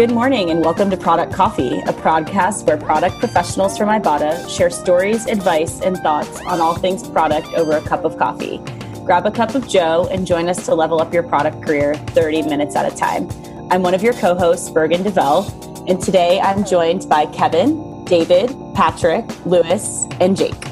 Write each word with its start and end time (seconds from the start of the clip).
Good 0.00 0.12
morning 0.12 0.48
and 0.48 0.64
welcome 0.64 0.88
to 0.88 0.96
Product 0.96 1.30
Coffee, 1.30 1.78
a 1.80 1.92
podcast 1.92 2.66
where 2.66 2.78
product 2.78 3.18
professionals 3.18 3.76
from 3.76 3.90
Ibotta 3.90 4.48
share 4.48 4.70
stories, 4.70 5.26
advice, 5.26 5.82
and 5.82 5.94
thoughts 5.98 6.40
on 6.46 6.58
all 6.58 6.74
things 6.74 7.06
product 7.06 7.48
over 7.48 7.72
a 7.72 7.82
cup 7.82 8.06
of 8.06 8.16
coffee. 8.16 8.62
Grab 9.04 9.26
a 9.26 9.30
cup 9.30 9.54
of 9.54 9.68
Joe 9.68 10.08
and 10.10 10.26
join 10.26 10.48
us 10.48 10.64
to 10.64 10.74
level 10.74 11.02
up 11.02 11.12
your 11.12 11.22
product 11.22 11.62
career 11.62 11.96
30 11.96 12.44
minutes 12.44 12.76
at 12.76 12.90
a 12.90 12.96
time. 12.96 13.28
I'm 13.70 13.82
one 13.82 13.92
of 13.92 14.02
your 14.02 14.14
co 14.14 14.34
hosts, 14.34 14.70
Bergen 14.70 15.04
DeVell, 15.04 15.86
and 15.86 16.00
today 16.00 16.40
I'm 16.40 16.64
joined 16.64 17.06
by 17.06 17.26
Kevin, 17.26 18.02
David, 18.06 18.56
Patrick, 18.74 19.26
Lewis, 19.44 20.06
and 20.18 20.34
Jake. 20.34 20.64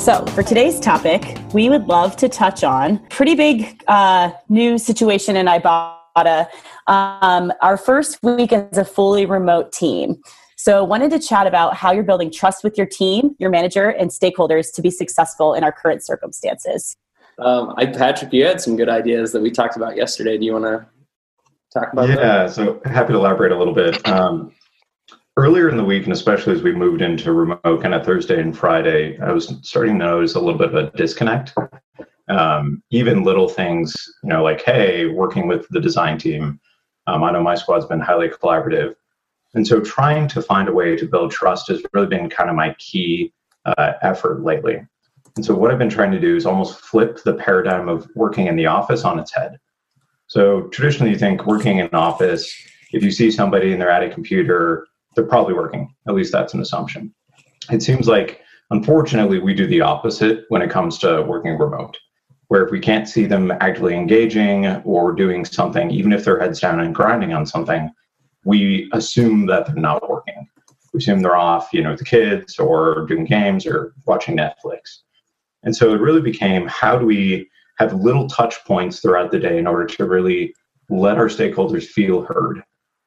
So, 0.00 0.24
for 0.28 0.42
today's 0.42 0.80
topic, 0.80 1.36
we 1.52 1.68
would 1.68 1.86
love 1.86 2.16
to 2.16 2.28
touch 2.28 2.64
on 2.64 2.98
pretty 3.08 3.34
big 3.34 3.82
uh, 3.88 4.32
new 4.48 4.78
situation 4.78 5.36
in 5.36 5.46
Ibotta. 5.46 6.46
Um, 6.86 7.52
our 7.60 7.76
first 7.76 8.18
week 8.22 8.52
as 8.52 8.76
a 8.76 8.84
fully 8.84 9.26
remote 9.26 9.72
team. 9.72 10.16
So, 10.56 10.84
wanted 10.84 11.10
to 11.10 11.18
chat 11.18 11.46
about 11.46 11.74
how 11.74 11.90
you're 11.90 12.04
building 12.04 12.30
trust 12.30 12.62
with 12.62 12.78
your 12.78 12.86
team, 12.86 13.34
your 13.38 13.50
manager, 13.50 13.88
and 13.88 14.10
stakeholders 14.10 14.72
to 14.74 14.82
be 14.82 14.90
successful 14.90 15.54
in 15.54 15.64
our 15.64 15.72
current 15.72 16.04
circumstances. 16.04 16.96
Um, 17.38 17.74
I, 17.76 17.86
Patrick, 17.86 18.32
you 18.32 18.44
had 18.44 18.60
some 18.60 18.76
good 18.76 18.88
ideas 18.88 19.32
that 19.32 19.42
we 19.42 19.50
talked 19.50 19.76
about 19.76 19.96
yesterday. 19.96 20.38
Do 20.38 20.44
you 20.44 20.52
want 20.52 20.64
to 20.64 20.86
talk 21.72 21.92
about 21.92 22.08
yeah, 22.08 22.14
that? 22.14 22.52
so 22.52 22.80
happy 22.84 23.12
to 23.12 23.18
elaborate 23.18 23.52
a 23.52 23.58
little 23.58 23.74
bit. 23.74 24.06
Um, 24.06 24.52
earlier 25.36 25.68
in 25.68 25.76
the 25.76 25.84
week, 25.84 26.04
and 26.04 26.12
especially 26.12 26.54
as 26.54 26.62
we 26.62 26.72
moved 26.72 27.00
into 27.00 27.32
remote 27.32 27.82
kind 27.82 27.94
of 27.94 28.04
Thursday 28.04 28.40
and 28.40 28.56
Friday, 28.56 29.18
I 29.20 29.32
was 29.32 29.54
starting 29.62 29.98
to 29.98 30.04
notice 30.04 30.34
a 30.34 30.40
little 30.40 30.58
bit 30.58 30.68
of 30.68 30.74
a 30.74 30.96
disconnect. 30.96 31.54
Um, 32.28 32.82
even 32.90 33.24
little 33.24 33.48
things, 33.48 33.94
you 34.22 34.30
know, 34.30 34.42
like, 34.42 34.62
hey, 34.62 35.06
working 35.06 35.48
with 35.48 35.66
the 35.70 35.80
design 35.80 36.18
team, 36.18 36.60
um, 37.06 37.24
I 37.24 37.32
know 37.32 37.42
my 37.42 37.54
squad's 37.54 37.86
been 37.86 38.00
highly 38.00 38.28
collaborative. 38.28 38.94
And 39.54 39.66
so 39.66 39.80
trying 39.80 40.28
to 40.28 40.40
find 40.40 40.68
a 40.68 40.72
way 40.72 40.96
to 40.96 41.06
build 41.06 41.30
trust 41.30 41.68
has 41.68 41.82
really 41.92 42.06
been 42.06 42.30
kind 42.30 42.48
of 42.48 42.56
my 42.56 42.74
key 42.78 43.32
uh, 43.64 43.94
effort 44.02 44.42
lately. 44.42 44.80
And 45.36 45.44
so 45.44 45.54
what 45.54 45.70
I've 45.70 45.78
been 45.78 45.90
trying 45.90 46.12
to 46.12 46.20
do 46.20 46.36
is 46.36 46.46
almost 46.46 46.80
flip 46.80 47.22
the 47.24 47.34
paradigm 47.34 47.88
of 47.88 48.08
working 48.14 48.46
in 48.46 48.56
the 48.56 48.66
office 48.66 49.04
on 49.04 49.18
its 49.18 49.34
head. 49.34 49.58
So 50.26 50.62
traditionally, 50.68 51.12
you 51.12 51.18
think 51.18 51.46
working 51.46 51.78
in 51.78 51.86
an 51.86 51.94
office, 51.94 52.54
if 52.92 53.02
you 53.02 53.10
see 53.10 53.30
somebody 53.30 53.72
and 53.72 53.80
they're 53.80 53.90
at 53.90 54.02
a 54.02 54.10
computer, 54.10 54.86
they're 55.14 55.24
probably 55.24 55.54
working. 55.54 55.94
At 56.08 56.14
least 56.14 56.32
that's 56.32 56.54
an 56.54 56.60
assumption. 56.60 57.14
It 57.70 57.82
seems 57.82 58.08
like, 58.08 58.40
unfortunately, 58.70 59.38
we 59.38 59.54
do 59.54 59.66
the 59.66 59.80
opposite 59.80 60.44
when 60.48 60.62
it 60.62 60.70
comes 60.70 60.98
to 60.98 61.22
working 61.22 61.58
remote, 61.58 61.96
where 62.48 62.64
if 62.64 62.70
we 62.70 62.80
can't 62.80 63.08
see 63.08 63.26
them 63.26 63.50
actively 63.60 63.94
engaging 63.94 64.66
or 64.84 65.12
doing 65.12 65.44
something, 65.44 65.90
even 65.90 66.12
if 66.12 66.24
they're 66.24 66.40
heads 66.40 66.60
down 66.60 66.80
and 66.80 66.94
grinding 66.94 67.32
on 67.32 67.46
something, 67.46 67.90
we 68.44 68.90
assume 68.92 69.46
that 69.46 69.66
they're 69.66 69.76
not 69.76 70.08
working. 70.08 70.48
We 70.92 70.98
assume 70.98 71.20
they're 71.20 71.36
off, 71.36 71.68
you 71.72 71.82
know, 71.82 71.90
with 71.90 72.00
the 72.00 72.04
kids 72.04 72.58
or 72.58 73.06
doing 73.06 73.24
games 73.24 73.66
or 73.66 73.94
watching 74.06 74.36
Netflix. 74.36 74.98
And 75.62 75.74
so 75.74 75.94
it 75.94 76.00
really 76.00 76.20
became 76.20 76.66
how 76.66 76.98
do 76.98 77.06
we 77.06 77.48
have 77.78 77.94
little 77.94 78.28
touch 78.28 78.64
points 78.64 79.00
throughout 79.00 79.30
the 79.30 79.38
day 79.38 79.58
in 79.58 79.66
order 79.66 79.86
to 79.86 80.04
really 80.04 80.54
let 80.90 81.16
our 81.16 81.28
stakeholders 81.28 81.84
feel 81.84 82.22
heard 82.22 82.62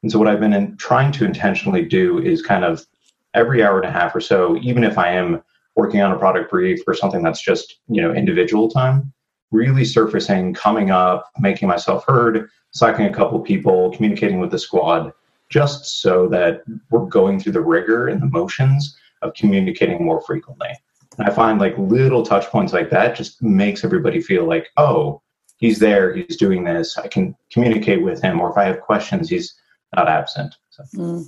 and 0.05 0.11
so 0.11 0.19
what 0.19 0.27
I've 0.27 0.39
been 0.39 0.53
in, 0.53 0.77
trying 0.77 1.11
to 1.13 1.25
intentionally 1.25 1.83
do 1.83 2.19
is 2.19 2.43
kind 2.43 2.63
of 2.63 2.85
every 3.33 3.63
hour 3.63 3.81
and 3.81 3.89
a 3.89 3.91
half 3.91 4.15
or 4.15 4.21
so, 4.21 4.55
even 4.57 4.83
if 4.83 4.99
I 4.99 5.09
am 5.11 5.41
working 5.75 5.99
on 5.99 6.11
a 6.11 6.19
product 6.19 6.51
brief 6.51 6.79
or 6.85 6.93
something 6.93 7.23
that's 7.23 7.41
just 7.41 7.79
you 7.87 8.03
know 8.03 8.13
individual 8.13 8.69
time, 8.69 9.11
really 9.49 9.83
surfacing, 9.83 10.53
coming 10.53 10.91
up, 10.91 11.31
making 11.39 11.67
myself 11.67 12.05
heard, 12.05 12.47
slacking 12.69 13.07
a 13.07 13.11
couple 13.11 13.39
people, 13.39 13.93
communicating 13.93 14.39
with 14.39 14.51
the 14.51 14.59
squad, 14.59 15.11
just 15.49 16.01
so 16.03 16.27
that 16.27 16.61
we're 16.91 17.07
going 17.07 17.39
through 17.39 17.53
the 17.53 17.61
rigor 17.61 18.07
and 18.07 18.21
the 18.21 18.27
motions 18.27 18.95
of 19.23 19.33
communicating 19.33 20.05
more 20.05 20.21
frequently. 20.21 20.69
And 21.17 21.27
I 21.27 21.31
find 21.31 21.59
like 21.59 21.75
little 21.79 22.21
touch 22.21 22.45
points 22.51 22.73
like 22.73 22.91
that 22.91 23.15
just 23.15 23.41
makes 23.41 23.83
everybody 23.83 24.21
feel 24.21 24.45
like, 24.45 24.67
oh, 24.77 25.23
he's 25.57 25.79
there, 25.79 26.13
he's 26.13 26.37
doing 26.37 26.63
this, 26.63 26.95
I 26.95 27.07
can 27.07 27.35
communicate 27.51 28.03
with 28.03 28.21
him, 28.21 28.39
or 28.39 28.51
if 28.51 28.57
I 28.57 28.65
have 28.65 28.81
questions, 28.81 29.29
he's 29.29 29.55
not 29.95 30.07
absent. 30.07 30.55
So. 30.69 30.83
Mm, 30.95 31.27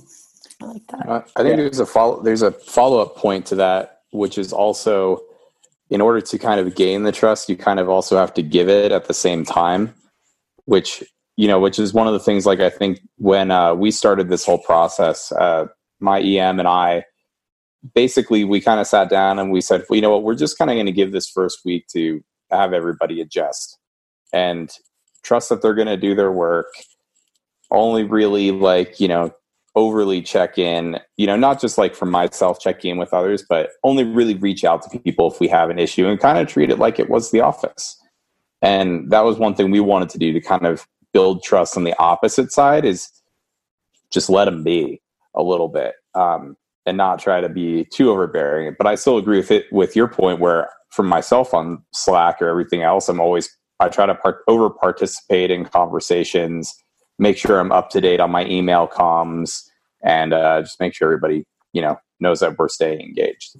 I 0.62 0.64
like 0.66 0.86
that. 0.88 1.08
Uh, 1.08 1.22
I 1.36 1.42
think 1.42 1.50
yeah. 1.50 1.56
there's 1.56 1.78
a 1.78 1.86
follow 1.86 2.22
there's 2.22 2.42
a 2.42 2.52
follow 2.52 3.00
up 3.00 3.16
point 3.16 3.46
to 3.46 3.54
that, 3.56 4.00
which 4.12 4.38
is 4.38 4.52
also 4.52 5.22
in 5.90 6.00
order 6.00 6.20
to 6.20 6.38
kind 6.38 6.60
of 6.60 6.74
gain 6.74 7.04
the 7.04 7.12
trust, 7.12 7.48
you 7.48 7.56
kind 7.56 7.80
of 7.80 7.88
also 7.88 8.18
have 8.18 8.34
to 8.34 8.42
give 8.42 8.68
it 8.68 8.92
at 8.92 9.06
the 9.06 9.14
same 9.14 9.44
time, 9.44 9.94
which 10.66 11.02
you 11.36 11.46
know, 11.46 11.60
which 11.60 11.78
is 11.78 11.94
one 11.94 12.06
of 12.06 12.12
the 12.12 12.18
things. 12.18 12.46
Like 12.46 12.60
I 12.60 12.70
think 12.70 13.00
when 13.16 13.50
uh, 13.50 13.74
we 13.74 13.90
started 13.90 14.28
this 14.28 14.44
whole 14.44 14.58
process, 14.58 15.30
uh, 15.32 15.66
my 16.00 16.20
EM 16.20 16.58
and 16.58 16.68
I 16.68 17.04
basically 17.94 18.44
we 18.44 18.60
kind 18.60 18.80
of 18.80 18.86
sat 18.86 19.08
down 19.08 19.38
and 19.38 19.52
we 19.52 19.60
said, 19.60 19.84
well, 19.88 19.96
you 19.96 20.02
know 20.02 20.10
what, 20.10 20.24
we're 20.24 20.34
just 20.34 20.58
kind 20.58 20.70
of 20.70 20.74
going 20.74 20.86
to 20.86 20.92
give 20.92 21.12
this 21.12 21.30
first 21.30 21.60
week 21.64 21.86
to 21.92 22.22
have 22.50 22.72
everybody 22.72 23.20
adjust 23.20 23.78
and 24.32 24.70
trust 25.22 25.48
that 25.48 25.62
they're 25.62 25.74
going 25.74 25.86
to 25.86 25.96
do 25.96 26.14
their 26.14 26.32
work 26.32 26.66
only 27.70 28.04
really 28.04 28.50
like 28.50 28.98
you 29.00 29.08
know 29.08 29.32
overly 29.74 30.20
check 30.20 30.58
in 30.58 30.98
you 31.16 31.26
know 31.26 31.36
not 31.36 31.60
just 31.60 31.78
like 31.78 31.94
for 31.94 32.06
myself 32.06 32.58
checking 32.58 32.92
in 32.92 32.98
with 32.98 33.14
others 33.14 33.44
but 33.48 33.70
only 33.84 34.02
really 34.02 34.34
reach 34.34 34.64
out 34.64 34.82
to 34.82 34.98
people 34.98 35.30
if 35.30 35.38
we 35.38 35.46
have 35.46 35.70
an 35.70 35.78
issue 35.78 36.06
and 36.06 36.18
kind 36.18 36.38
of 36.38 36.48
treat 36.48 36.70
it 36.70 36.78
like 36.78 36.98
it 36.98 37.08
was 37.08 37.30
the 37.30 37.40
office. 37.40 38.00
And 38.60 39.08
that 39.12 39.20
was 39.20 39.38
one 39.38 39.54
thing 39.54 39.70
we 39.70 39.78
wanted 39.78 40.08
to 40.10 40.18
do 40.18 40.32
to 40.32 40.40
kind 40.40 40.66
of 40.66 40.84
build 41.12 41.44
trust 41.44 41.76
on 41.76 41.84
the 41.84 41.96
opposite 42.00 42.50
side 42.50 42.84
is 42.84 43.08
just 44.10 44.28
let 44.28 44.46
them 44.46 44.64
be 44.64 45.00
a 45.36 45.42
little 45.42 45.68
bit 45.68 45.94
um, 46.14 46.56
and 46.84 46.96
not 46.96 47.20
try 47.20 47.40
to 47.40 47.48
be 47.48 47.84
too 47.84 48.10
overbearing. 48.10 48.74
But 48.76 48.88
i 48.88 48.96
still 48.96 49.16
agree 49.16 49.38
with 49.38 49.52
it 49.52 49.66
with 49.70 49.94
your 49.94 50.08
point 50.08 50.40
where 50.40 50.70
for 50.90 51.04
myself 51.04 51.54
on 51.54 51.84
slack 51.92 52.42
or 52.42 52.48
everything 52.48 52.82
else 52.82 53.08
i'm 53.08 53.20
always 53.20 53.54
i 53.78 53.88
try 53.88 54.06
to 54.06 54.14
part, 54.14 54.38
over 54.48 54.70
participate 54.70 55.50
in 55.50 55.64
conversations 55.66 56.82
make 57.18 57.36
sure 57.36 57.60
I'm 57.60 57.72
up 57.72 57.90
to 57.90 58.00
date 58.00 58.20
on 58.20 58.30
my 58.30 58.44
email 58.46 58.86
comms 58.88 59.68
and 60.02 60.32
uh, 60.32 60.62
just 60.62 60.80
make 60.80 60.94
sure 60.94 61.08
everybody, 61.08 61.44
you 61.72 61.82
know, 61.82 61.98
knows 62.20 62.40
that 62.40 62.58
we're 62.58 62.68
staying 62.68 63.00
engaged. 63.00 63.56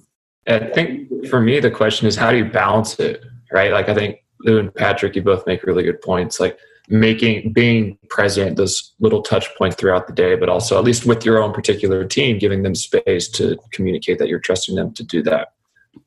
I 0.47 0.59
think 0.59 1.27
for 1.27 1.41
me, 1.41 1.59
the 1.59 1.71
question 1.71 2.07
is 2.07 2.15
how 2.15 2.31
do 2.31 2.37
you 2.37 2.45
balance 2.45 2.99
it, 2.99 3.23
right? 3.51 3.71
Like 3.71 3.89
I 3.89 3.93
think 3.93 4.23
Lou 4.41 4.57
and 4.57 4.73
Patrick, 4.73 5.15
you 5.15 5.21
both 5.21 5.45
make 5.45 5.63
really 5.63 5.83
good 5.83 6.01
points. 6.01 6.39
Like 6.39 6.57
making 6.89 7.53
being 7.53 7.97
present, 8.09 8.57
those 8.57 8.93
little 8.99 9.21
touch 9.21 9.47
points 9.57 9.75
throughout 9.75 10.07
the 10.07 10.13
day, 10.13 10.35
but 10.35 10.49
also 10.49 10.77
at 10.77 10.83
least 10.83 11.05
with 11.05 11.23
your 11.23 11.41
own 11.41 11.53
particular 11.53 12.03
team, 12.05 12.39
giving 12.39 12.63
them 12.63 12.73
space 12.73 13.27
to 13.29 13.57
communicate 13.71 14.17
that 14.17 14.27
you're 14.27 14.39
trusting 14.39 14.75
them 14.75 14.91
to 14.93 15.03
do 15.03 15.21
that, 15.21 15.53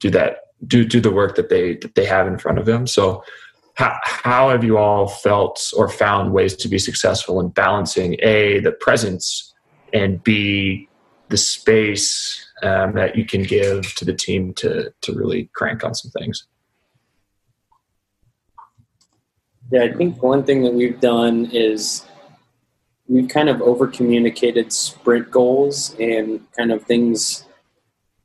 do 0.00 0.10
that, 0.10 0.38
do 0.66 0.84
do 0.84 1.00
the 1.00 1.10
work 1.10 1.36
that 1.36 1.48
they 1.48 1.76
that 1.76 1.94
they 1.94 2.04
have 2.04 2.26
in 2.26 2.38
front 2.38 2.58
of 2.58 2.66
them. 2.66 2.86
So 2.86 3.22
how, 3.74 3.96
how 4.02 4.50
have 4.50 4.64
you 4.64 4.76
all 4.76 5.08
felt 5.08 5.72
or 5.76 5.88
found 5.88 6.32
ways 6.32 6.54
to 6.56 6.68
be 6.68 6.78
successful 6.78 7.40
in 7.40 7.48
balancing 7.48 8.16
a 8.20 8.60
the 8.60 8.72
presence 8.72 9.54
and 9.92 10.22
b 10.22 10.88
the 11.28 11.36
space 11.36 12.46
um, 12.62 12.92
that 12.94 13.16
you 13.16 13.24
can 13.24 13.42
give 13.42 13.94
to 13.94 14.04
the 14.04 14.12
team 14.12 14.52
to 14.54 14.92
to 15.00 15.12
really 15.14 15.50
crank 15.54 15.84
on 15.84 15.94
some 15.94 16.10
things? 16.10 16.46
Yeah 19.70 19.84
i 19.84 19.92
think 19.92 20.22
one 20.22 20.44
thing 20.44 20.62
that 20.62 20.74
we've 20.74 21.00
done 21.00 21.46
is 21.46 22.04
we've 23.08 23.28
kind 23.28 23.48
of 23.48 23.60
over 23.62 23.86
communicated 23.86 24.72
sprint 24.72 25.30
goals 25.30 25.94
and 25.98 26.40
kind 26.56 26.72
of 26.72 26.82
things 26.84 27.46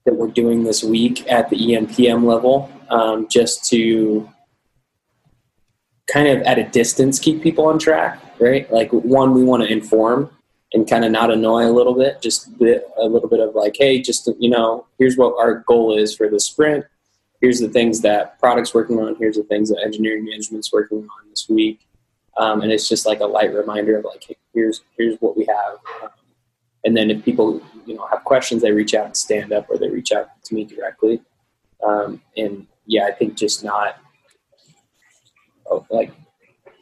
that 0.05 0.15
we're 0.15 0.27
doing 0.27 0.63
this 0.63 0.83
week 0.83 1.29
at 1.29 1.49
the 1.49 1.57
EMPM 1.57 2.23
level 2.23 2.71
um, 2.89 3.27
just 3.27 3.65
to 3.65 4.29
kind 6.07 6.27
of 6.27 6.41
at 6.43 6.57
a 6.57 6.63
distance 6.63 7.19
keep 7.19 7.43
people 7.43 7.65
on 7.65 7.77
track, 7.77 8.21
right? 8.39 8.71
Like 8.71 8.91
one, 8.91 9.33
we 9.33 9.43
want 9.43 9.63
to 9.63 9.69
inform 9.69 10.29
and 10.73 10.89
kind 10.89 11.05
of 11.05 11.11
not 11.11 11.31
annoy 11.31 11.65
a 11.65 11.71
little 11.71 11.93
bit, 11.93 12.21
just 12.21 12.49
a 12.59 13.05
little 13.05 13.29
bit 13.29 13.39
of 13.39 13.55
like, 13.55 13.75
hey, 13.77 14.01
just 14.01 14.29
you 14.39 14.49
know, 14.49 14.85
here's 14.97 15.17
what 15.17 15.37
our 15.39 15.59
goal 15.67 15.97
is 15.97 16.15
for 16.15 16.29
the 16.29 16.39
sprint. 16.39 16.85
Here's 17.41 17.59
the 17.59 17.69
things 17.69 18.01
that 18.01 18.39
products 18.39 18.73
working 18.73 18.99
on. 18.99 19.15
Here's 19.15 19.37
the 19.37 19.43
things 19.43 19.69
that 19.69 19.81
engineering 19.83 20.25
management's 20.25 20.73
working 20.73 20.99
on 20.99 21.29
this 21.29 21.47
week, 21.47 21.87
um, 22.37 22.61
and 22.61 22.71
it's 22.71 22.89
just 22.89 23.05
like 23.05 23.19
a 23.19 23.25
light 23.25 23.53
reminder 23.53 23.97
of 23.97 24.05
like, 24.05 24.23
hey, 24.27 24.37
here's 24.53 24.81
here's 24.97 25.17
what 25.19 25.37
we 25.37 25.45
have. 25.45 25.77
Um, 26.03 26.09
and 26.83 26.97
then 26.97 27.11
if 27.11 27.23
people 27.23 27.61
you 27.85 27.95
know 27.95 28.07
have 28.07 28.23
questions, 28.23 28.61
they 28.61 28.71
reach 28.71 28.93
out 28.93 29.05
and 29.05 29.17
stand 29.17 29.53
up, 29.53 29.69
or 29.69 29.77
they 29.77 29.89
reach 29.89 30.11
out 30.11 30.29
to 30.45 30.55
me 30.55 30.63
directly. 30.63 31.21
Um, 31.85 32.21
and 32.35 32.65
yeah, 32.85 33.05
I 33.05 33.11
think 33.11 33.35
just 33.35 33.63
not 33.63 33.99
like 35.89 36.11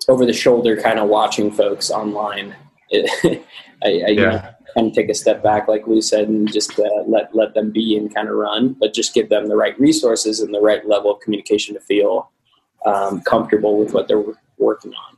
over 0.07 0.25
the 0.25 0.33
shoulder 0.33 0.79
kind 0.79 0.99
of 0.99 1.09
watching 1.09 1.51
folks 1.51 1.89
online. 1.89 2.55
It, 2.89 3.09
I, 3.83 3.87
I 3.87 3.89
yeah. 3.89 4.07
you 4.09 4.15
know, 4.15 4.49
kind 4.75 4.87
of 4.87 4.93
take 4.93 5.09
a 5.09 5.13
step 5.13 5.41
back, 5.41 5.67
like 5.67 5.87
Lou 5.87 6.01
said, 6.01 6.27
and 6.27 6.51
just 6.51 6.79
uh, 6.79 7.03
let 7.07 7.33
let 7.33 7.53
them 7.53 7.71
be 7.71 7.97
and 7.97 8.13
kind 8.13 8.27
of 8.27 8.35
run, 8.35 8.75
but 8.79 8.93
just 8.93 9.13
give 9.13 9.29
them 9.29 9.47
the 9.47 9.55
right 9.55 9.79
resources 9.79 10.39
and 10.39 10.53
the 10.53 10.61
right 10.61 10.87
level 10.87 11.13
of 11.13 11.19
communication 11.21 11.73
to 11.75 11.81
feel 11.81 12.31
um, 12.85 13.21
comfortable 13.21 13.77
with 13.77 13.93
what 13.93 14.07
they're 14.07 14.23
working 14.57 14.93
on. 14.93 15.17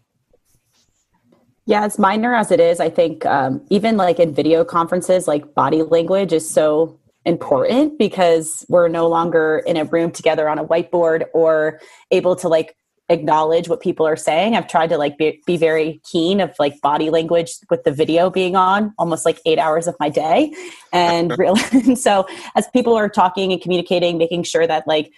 Yeah, 1.66 1.84
as 1.84 2.00
minor 2.00 2.34
as 2.34 2.52
it 2.52 2.62
is, 2.62 2.80
I 2.80 2.90
think 2.90 3.26
um, 3.26 3.62
even 3.70 3.98
like 3.98 4.20
in 4.20 4.34
video 4.34 4.64
conferences, 4.64 5.28
like 5.28 5.54
body 5.54 5.84
language 5.84 6.32
is 6.32 6.50
so 6.50 6.98
important 7.26 8.00
because 8.00 8.66
we're 8.70 8.88
no 8.88 9.10
longer 9.10 9.62
in 9.68 9.76
a 9.76 9.84
room 9.84 10.12
together 10.12 10.48
on 10.48 10.58
a 10.58 10.66
whiteboard 10.66 11.26
or 11.34 11.82
able 12.10 12.38
to 12.38 12.48
like 12.48 12.78
acknowledge 13.10 13.70
what 13.70 13.82
people 13.82 14.06
are 14.06 14.16
saying. 14.16 14.56
I've 14.56 14.68
tried 14.68 14.90
to 14.90 14.98
like 14.98 15.18
be, 15.18 15.42
be 15.46 15.58
very 15.58 16.02
keen 16.10 16.42
of 16.42 16.54
like 16.60 16.80
body 16.82 17.10
language 17.10 17.56
with 17.70 17.84
the 17.84 17.92
video 17.92 18.30
being 18.30 18.56
on 18.56 18.94
almost 18.98 19.26
like 19.26 19.40
eight 19.46 19.60
hours 19.60 19.88
of 19.88 19.96
my 20.00 20.10
day. 20.10 20.54
And 20.92 21.34
really, 21.38 21.96
so 21.96 22.28
as 22.56 22.68
people 22.70 22.96
are 22.96 23.10
talking 23.10 23.52
and 23.52 23.62
communicating, 23.62 24.18
making 24.18 24.44
sure 24.44 24.68
that 24.68 24.88
like 24.88 25.12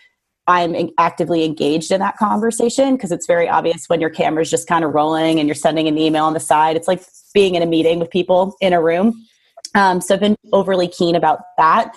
I'm 0.48 0.90
actively 0.98 1.44
engaged 1.46 1.92
in 1.92 2.00
that 2.00 2.18
conversation 2.18 2.96
because 2.96 3.12
it's 3.12 3.28
very 3.28 3.48
obvious 3.48 3.88
when 3.88 4.02
your 4.02 4.10
camera's 4.10 4.50
just 4.50 4.68
kind 4.68 4.84
of 4.84 4.94
rolling 4.94 5.40
and 5.40 5.48
you're 5.48 5.56
sending 5.56 5.88
an 5.88 5.98
email 5.98 6.26
on 6.26 6.34
the 6.34 6.40
side. 6.40 6.76
It's 6.76 6.88
like 6.88 7.04
being 7.36 7.54
in 7.54 7.62
a 7.62 7.68
meeting 7.68 8.00
with 8.00 8.10
people 8.10 8.56
in 8.60 8.74
a 8.74 8.82
room. 8.82 9.14
Um, 9.76 10.02
so 10.02 10.16
I've 10.16 10.20
been 10.20 10.36
overly 10.52 10.88
keen 10.88 11.16
about 11.16 11.42
that. 11.58 11.94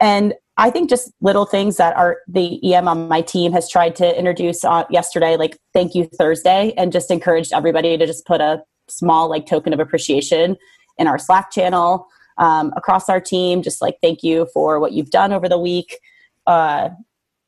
And 0.00 0.34
I 0.56 0.70
think 0.70 0.88
just 0.88 1.10
little 1.20 1.46
things 1.46 1.78
that 1.78 1.96
are 1.96 2.18
the 2.28 2.74
EM 2.74 2.86
on 2.86 3.08
my 3.08 3.22
team 3.22 3.52
has 3.52 3.68
tried 3.68 3.96
to 3.96 4.18
introduce 4.18 4.64
on 4.64 4.84
yesterday, 4.88 5.36
like 5.36 5.58
thank 5.72 5.94
you 5.94 6.04
Thursday, 6.04 6.72
and 6.76 6.92
just 6.92 7.10
encouraged 7.10 7.52
everybody 7.52 7.98
to 7.98 8.06
just 8.06 8.24
put 8.24 8.40
a 8.40 8.62
small 8.88 9.28
like 9.28 9.46
token 9.46 9.72
of 9.72 9.80
appreciation 9.80 10.56
in 10.96 11.06
our 11.08 11.18
Slack 11.18 11.50
channel 11.50 12.06
um, 12.38 12.72
across 12.76 13.08
our 13.08 13.20
team. 13.20 13.62
Just 13.62 13.82
like 13.82 13.96
thank 14.00 14.22
you 14.22 14.46
for 14.54 14.78
what 14.78 14.92
you've 14.92 15.10
done 15.10 15.32
over 15.32 15.48
the 15.48 15.58
week. 15.58 15.98
Uh, 16.46 16.90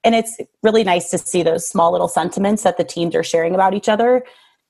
and 0.02 0.14
it's 0.14 0.38
really 0.62 0.82
nice 0.82 1.10
to 1.10 1.18
see 1.18 1.42
those 1.42 1.68
small 1.68 1.92
little 1.92 2.08
sentiments 2.08 2.62
that 2.64 2.76
the 2.76 2.84
teams 2.84 3.14
are 3.14 3.22
sharing 3.24 3.54
about 3.54 3.74
each 3.74 3.88
other 3.88 4.24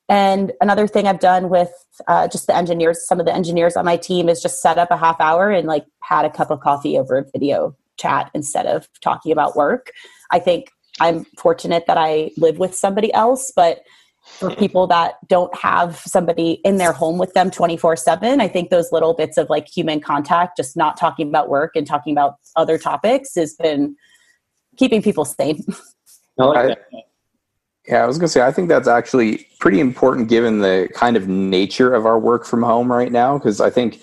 and 0.08 0.52
another 0.60 0.86
thing 0.86 1.06
i've 1.06 1.20
done 1.20 1.48
with 1.48 1.70
uh, 2.08 2.26
just 2.28 2.46
the 2.46 2.56
engineers 2.56 3.06
some 3.06 3.20
of 3.20 3.26
the 3.26 3.34
engineers 3.34 3.76
on 3.76 3.84
my 3.84 3.96
team 3.96 4.28
is 4.28 4.40
just 4.40 4.62
set 4.62 4.78
up 4.78 4.90
a 4.90 4.96
half 4.96 5.20
hour 5.20 5.50
and 5.50 5.66
like 5.66 5.84
had 6.02 6.24
a 6.24 6.30
cup 6.30 6.50
of 6.50 6.60
coffee 6.60 6.98
over 6.98 7.18
a 7.18 7.24
video 7.32 7.76
chat 7.96 8.30
instead 8.34 8.66
of 8.66 8.88
talking 9.00 9.32
about 9.32 9.56
work 9.56 9.90
i 10.30 10.38
think 10.38 10.70
i'm 11.00 11.24
fortunate 11.38 11.84
that 11.86 11.98
i 11.98 12.30
live 12.36 12.58
with 12.58 12.74
somebody 12.74 13.12
else 13.14 13.52
but 13.54 13.82
for 14.24 14.50
mm-hmm. 14.50 14.58
people 14.58 14.86
that 14.88 15.14
don't 15.28 15.54
have 15.56 15.98
somebody 15.98 16.52
in 16.64 16.78
their 16.78 16.92
home 16.92 17.18
with 17.18 17.32
them 17.34 17.50
24 17.50 17.96
7 17.96 18.40
i 18.40 18.48
think 18.48 18.70
those 18.70 18.90
little 18.92 19.14
bits 19.14 19.36
of 19.36 19.48
like 19.50 19.68
human 19.68 20.00
contact 20.00 20.56
just 20.56 20.76
not 20.76 20.96
talking 20.96 21.28
about 21.28 21.48
work 21.48 21.76
and 21.76 21.86
talking 21.86 22.12
about 22.12 22.36
other 22.56 22.78
topics 22.78 23.34
has 23.34 23.54
been 23.54 23.96
keeping 24.76 25.02
people 25.02 25.24
sane. 25.24 25.64
I 26.38 26.44
like 26.44 26.68
that. 26.68 26.88
Yeah, 27.88 28.02
I 28.02 28.06
was 28.06 28.18
going 28.18 28.26
to 28.26 28.32
say, 28.32 28.42
I 28.42 28.50
think 28.50 28.68
that's 28.68 28.88
actually 28.88 29.46
pretty 29.60 29.78
important 29.78 30.28
given 30.28 30.58
the 30.58 30.88
kind 30.92 31.16
of 31.16 31.28
nature 31.28 31.94
of 31.94 32.04
our 32.04 32.18
work 32.18 32.44
from 32.44 32.62
home 32.62 32.90
right 32.90 33.12
now. 33.12 33.38
Because 33.38 33.60
I 33.60 33.70
think, 33.70 34.02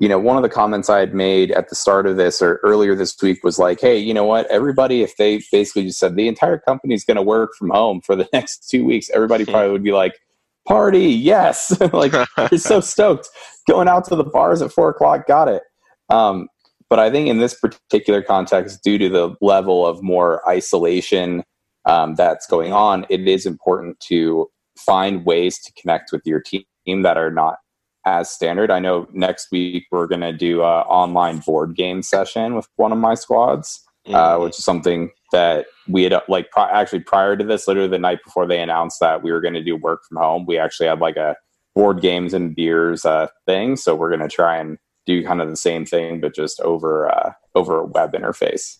you 0.00 0.08
know, 0.08 0.18
one 0.18 0.36
of 0.36 0.42
the 0.42 0.48
comments 0.48 0.90
I 0.90 0.98
had 0.98 1.14
made 1.14 1.52
at 1.52 1.68
the 1.68 1.74
start 1.74 2.06
of 2.06 2.16
this 2.16 2.42
or 2.42 2.60
earlier 2.64 2.94
this 2.94 3.16
week 3.22 3.44
was 3.44 3.58
like, 3.58 3.80
hey, 3.80 3.96
you 3.96 4.12
know 4.12 4.24
what? 4.24 4.46
Everybody, 4.50 5.02
if 5.02 5.16
they 5.16 5.42
basically 5.52 5.84
just 5.84 6.00
said 6.00 6.16
the 6.16 6.26
entire 6.26 6.58
company 6.58 6.94
is 6.94 7.04
going 7.04 7.16
to 7.16 7.22
work 7.22 7.54
from 7.56 7.70
home 7.70 8.00
for 8.00 8.16
the 8.16 8.28
next 8.32 8.68
two 8.68 8.84
weeks, 8.84 9.08
everybody 9.10 9.44
probably 9.44 9.70
would 9.70 9.84
be 9.84 9.92
like, 9.92 10.18
party, 10.66 11.06
yes. 11.06 11.78
like, 11.92 12.12
you're 12.50 12.58
so 12.58 12.80
stoked. 12.80 13.28
Going 13.68 13.88
out 13.88 14.04
to 14.06 14.16
the 14.16 14.24
bars 14.24 14.62
at 14.62 14.72
four 14.72 14.90
o'clock, 14.90 15.26
got 15.26 15.48
it. 15.48 15.62
Um, 16.10 16.48
but 16.90 16.98
I 16.98 17.10
think 17.10 17.28
in 17.28 17.38
this 17.38 17.54
particular 17.54 18.22
context, 18.22 18.82
due 18.82 18.98
to 18.98 19.08
the 19.08 19.34
level 19.40 19.86
of 19.86 20.02
more 20.02 20.46
isolation 20.48 21.44
um, 21.86 22.14
that's 22.14 22.46
going 22.46 22.72
on, 22.72 23.06
it 23.08 23.26
is 23.26 23.46
important 23.46 23.98
to 24.00 24.50
find 24.76 25.24
ways 25.24 25.58
to 25.60 25.72
connect 25.80 26.12
with 26.12 26.22
your 26.26 26.40
team 26.40 26.64
that 27.02 27.16
are 27.16 27.30
not 27.30 27.56
as 28.06 28.30
standard. 28.30 28.70
I 28.70 28.78
know 28.78 29.08
next 29.12 29.48
week 29.50 29.86
we're 29.90 30.06
going 30.06 30.20
to 30.20 30.32
do 30.32 30.62
an 30.62 30.84
online 30.86 31.38
board 31.38 31.74
game 31.74 32.02
session 32.02 32.54
with 32.54 32.68
one 32.76 32.92
of 32.92 32.98
my 32.98 33.14
squads, 33.14 33.82
uh, 34.06 34.10
mm-hmm. 34.10 34.14
uh, 34.14 34.44
which 34.44 34.58
is 34.58 34.64
something 34.64 35.10
that 35.32 35.66
we 35.88 36.04
had 36.04 36.20
like 36.28 36.50
pri- 36.50 36.70
actually 36.70 37.00
prior 37.00 37.36
to 37.36 37.44
this, 37.44 37.66
literally 37.66 37.88
the 37.88 37.98
night 37.98 38.20
before 38.24 38.46
they 38.46 38.60
announced 38.60 39.00
that 39.00 39.22
we 39.22 39.32
were 39.32 39.40
going 39.40 39.54
to 39.54 39.62
do 39.62 39.76
work 39.76 40.02
from 40.08 40.18
home. 40.18 40.44
We 40.46 40.58
actually 40.58 40.88
had 40.88 41.00
like 41.00 41.16
a 41.16 41.36
board 41.74 42.00
games 42.00 42.34
and 42.34 42.54
beers 42.54 43.04
uh, 43.04 43.28
thing, 43.46 43.76
so 43.76 43.94
we're 43.94 44.14
going 44.14 44.28
to 44.28 44.34
try 44.34 44.58
and 44.58 44.78
do 45.06 45.24
kind 45.24 45.40
of 45.40 45.48
the 45.48 45.56
same 45.56 45.84
thing, 45.84 46.20
but 46.20 46.34
just 46.34 46.60
over 46.60 47.10
uh, 47.10 47.32
over 47.54 47.78
a 47.78 47.84
web 47.84 48.12
interface. 48.12 48.78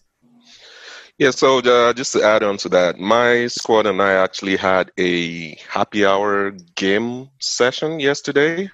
Yeah, 1.19 1.31
so 1.31 1.59
uh, 1.59 1.93
just 1.93 2.13
to 2.15 2.25
add 2.25 2.43
on 2.43 2.57
to 2.59 2.69
that, 2.71 2.99
my 2.99 3.47
squad 3.47 3.87
and 3.87 4.03
I 4.03 4.15
actually 4.15 4.57
had 4.57 4.91
a 4.99 5.55
happy 5.69 6.05
hour 6.05 6.51
game 6.75 7.31
session 7.41 8.01
yesterday 8.01 8.69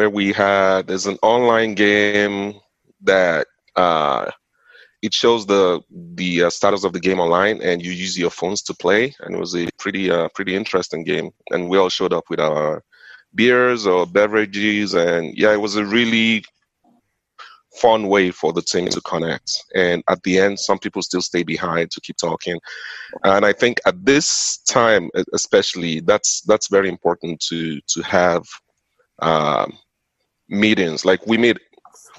where 0.00 0.08
we 0.08 0.32
had 0.32 0.86
there's 0.86 1.06
an 1.06 1.18
online 1.22 1.74
game 1.74 2.54
that 3.02 3.46
uh, 3.76 4.30
it 5.02 5.12
shows 5.12 5.44
the 5.44 5.80
the 6.14 6.44
uh, 6.44 6.50
status 6.50 6.84
of 6.84 6.94
the 6.94 7.00
game 7.00 7.20
online 7.20 7.60
and 7.60 7.84
you 7.84 7.92
use 7.92 8.18
your 8.18 8.30
phones 8.30 8.62
to 8.62 8.72
play 8.72 9.14
and 9.20 9.34
it 9.34 9.38
was 9.38 9.54
a 9.54 9.68
pretty 9.78 10.10
uh, 10.10 10.28
pretty 10.34 10.56
interesting 10.56 11.04
game 11.04 11.30
and 11.50 11.68
we 11.68 11.76
all 11.76 11.90
showed 11.90 12.14
up 12.14 12.24
with 12.30 12.40
our 12.40 12.82
beers 13.34 13.86
or 13.86 14.06
beverages. 14.06 14.94
And 14.94 15.36
yeah, 15.36 15.52
it 15.52 15.60
was 15.60 15.76
a 15.76 15.84
really 15.84 16.44
fun 17.80 18.08
way 18.08 18.30
for 18.30 18.52
the 18.52 18.62
team 18.62 18.88
to 18.88 19.00
connect. 19.02 19.62
And 19.74 20.02
at 20.08 20.22
the 20.22 20.38
end, 20.38 20.58
some 20.58 20.78
people 20.78 21.02
still 21.02 21.22
stay 21.22 21.42
behind 21.42 21.90
to 21.92 22.00
keep 22.00 22.16
talking. 22.16 22.58
And 23.24 23.44
I 23.44 23.52
think 23.52 23.80
at 23.86 24.04
this 24.04 24.58
time, 24.68 25.10
especially, 25.32 26.00
that's 26.00 26.42
that's 26.42 26.68
very 26.68 26.88
important 26.88 27.40
to 27.48 27.80
to 27.80 28.02
have 28.02 28.44
um, 29.20 29.78
meetings. 30.50 31.04
Like 31.04 31.26
we 31.26 31.38
made, 31.38 31.58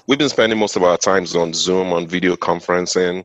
we've 0.06 0.18
been 0.18 0.28
spending 0.28 0.58
most 0.58 0.74
of 0.76 0.82
our 0.82 0.98
times 0.98 1.36
on 1.36 1.52
Zoom, 1.52 1.92
on 1.92 2.06
video 2.06 2.34
conferencing. 2.36 3.24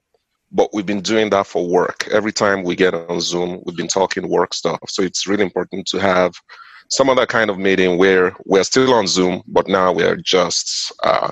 But 0.51 0.74
we've 0.74 0.86
been 0.86 1.01
doing 1.01 1.30
that 1.31 1.45
for 1.45 1.68
work. 1.68 2.07
Every 2.09 2.31
time 2.31 2.63
we 2.63 2.75
get 2.75 2.94
on 2.94 3.19
Zoom, 3.19 3.62
we've 3.65 3.75
been 3.75 3.89
talking 3.89 4.30
work 4.30 4.54
stuff. 4.54 4.80
So 4.88 5.04
it's 5.04 5.27
really 5.27 5.44
important 5.44 5.88
to 5.88 5.98
have 5.98 6.36
some 6.89 7.09
other 7.09 7.25
kind 7.25 7.50
of 7.50 7.57
meeting 7.57 7.98
where 7.98 8.33
we're 8.45 8.63
still 8.63 8.94
on 8.94 9.07
Zoom, 9.07 9.44
but 9.48 9.68
now 9.68 9.92
we're 9.92 10.15
just 10.15 10.94
uh, 11.04 11.31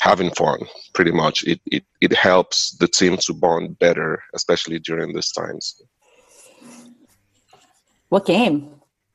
having 0.00 0.30
fun. 0.30 0.58
Pretty 0.92 1.12
much, 1.12 1.44
it, 1.44 1.60
it 1.66 1.84
it 2.00 2.12
helps 2.12 2.72
the 2.78 2.88
team 2.88 3.16
to 3.18 3.32
bond 3.32 3.78
better, 3.78 4.22
especially 4.34 4.78
during 4.80 5.14
these 5.14 5.30
times. 5.30 5.82
What 8.08 8.26
game? 8.26 8.70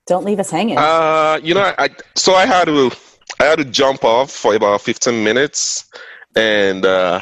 Don't 0.07 0.25
leave 0.25 0.39
us 0.39 0.51
hanging. 0.51 0.77
Uh, 0.77 1.39
you 1.43 1.53
know, 1.53 1.73
I 1.77 1.89
so 2.15 2.33
I 2.33 2.45
had 2.45 2.65
to 2.65 2.91
I 3.39 3.45
had 3.45 3.57
to 3.59 3.65
jump 3.65 4.03
off 4.03 4.31
for 4.31 4.55
about 4.55 4.81
15 4.81 5.23
minutes, 5.23 5.89
and 6.35 6.85
uh, 6.85 7.21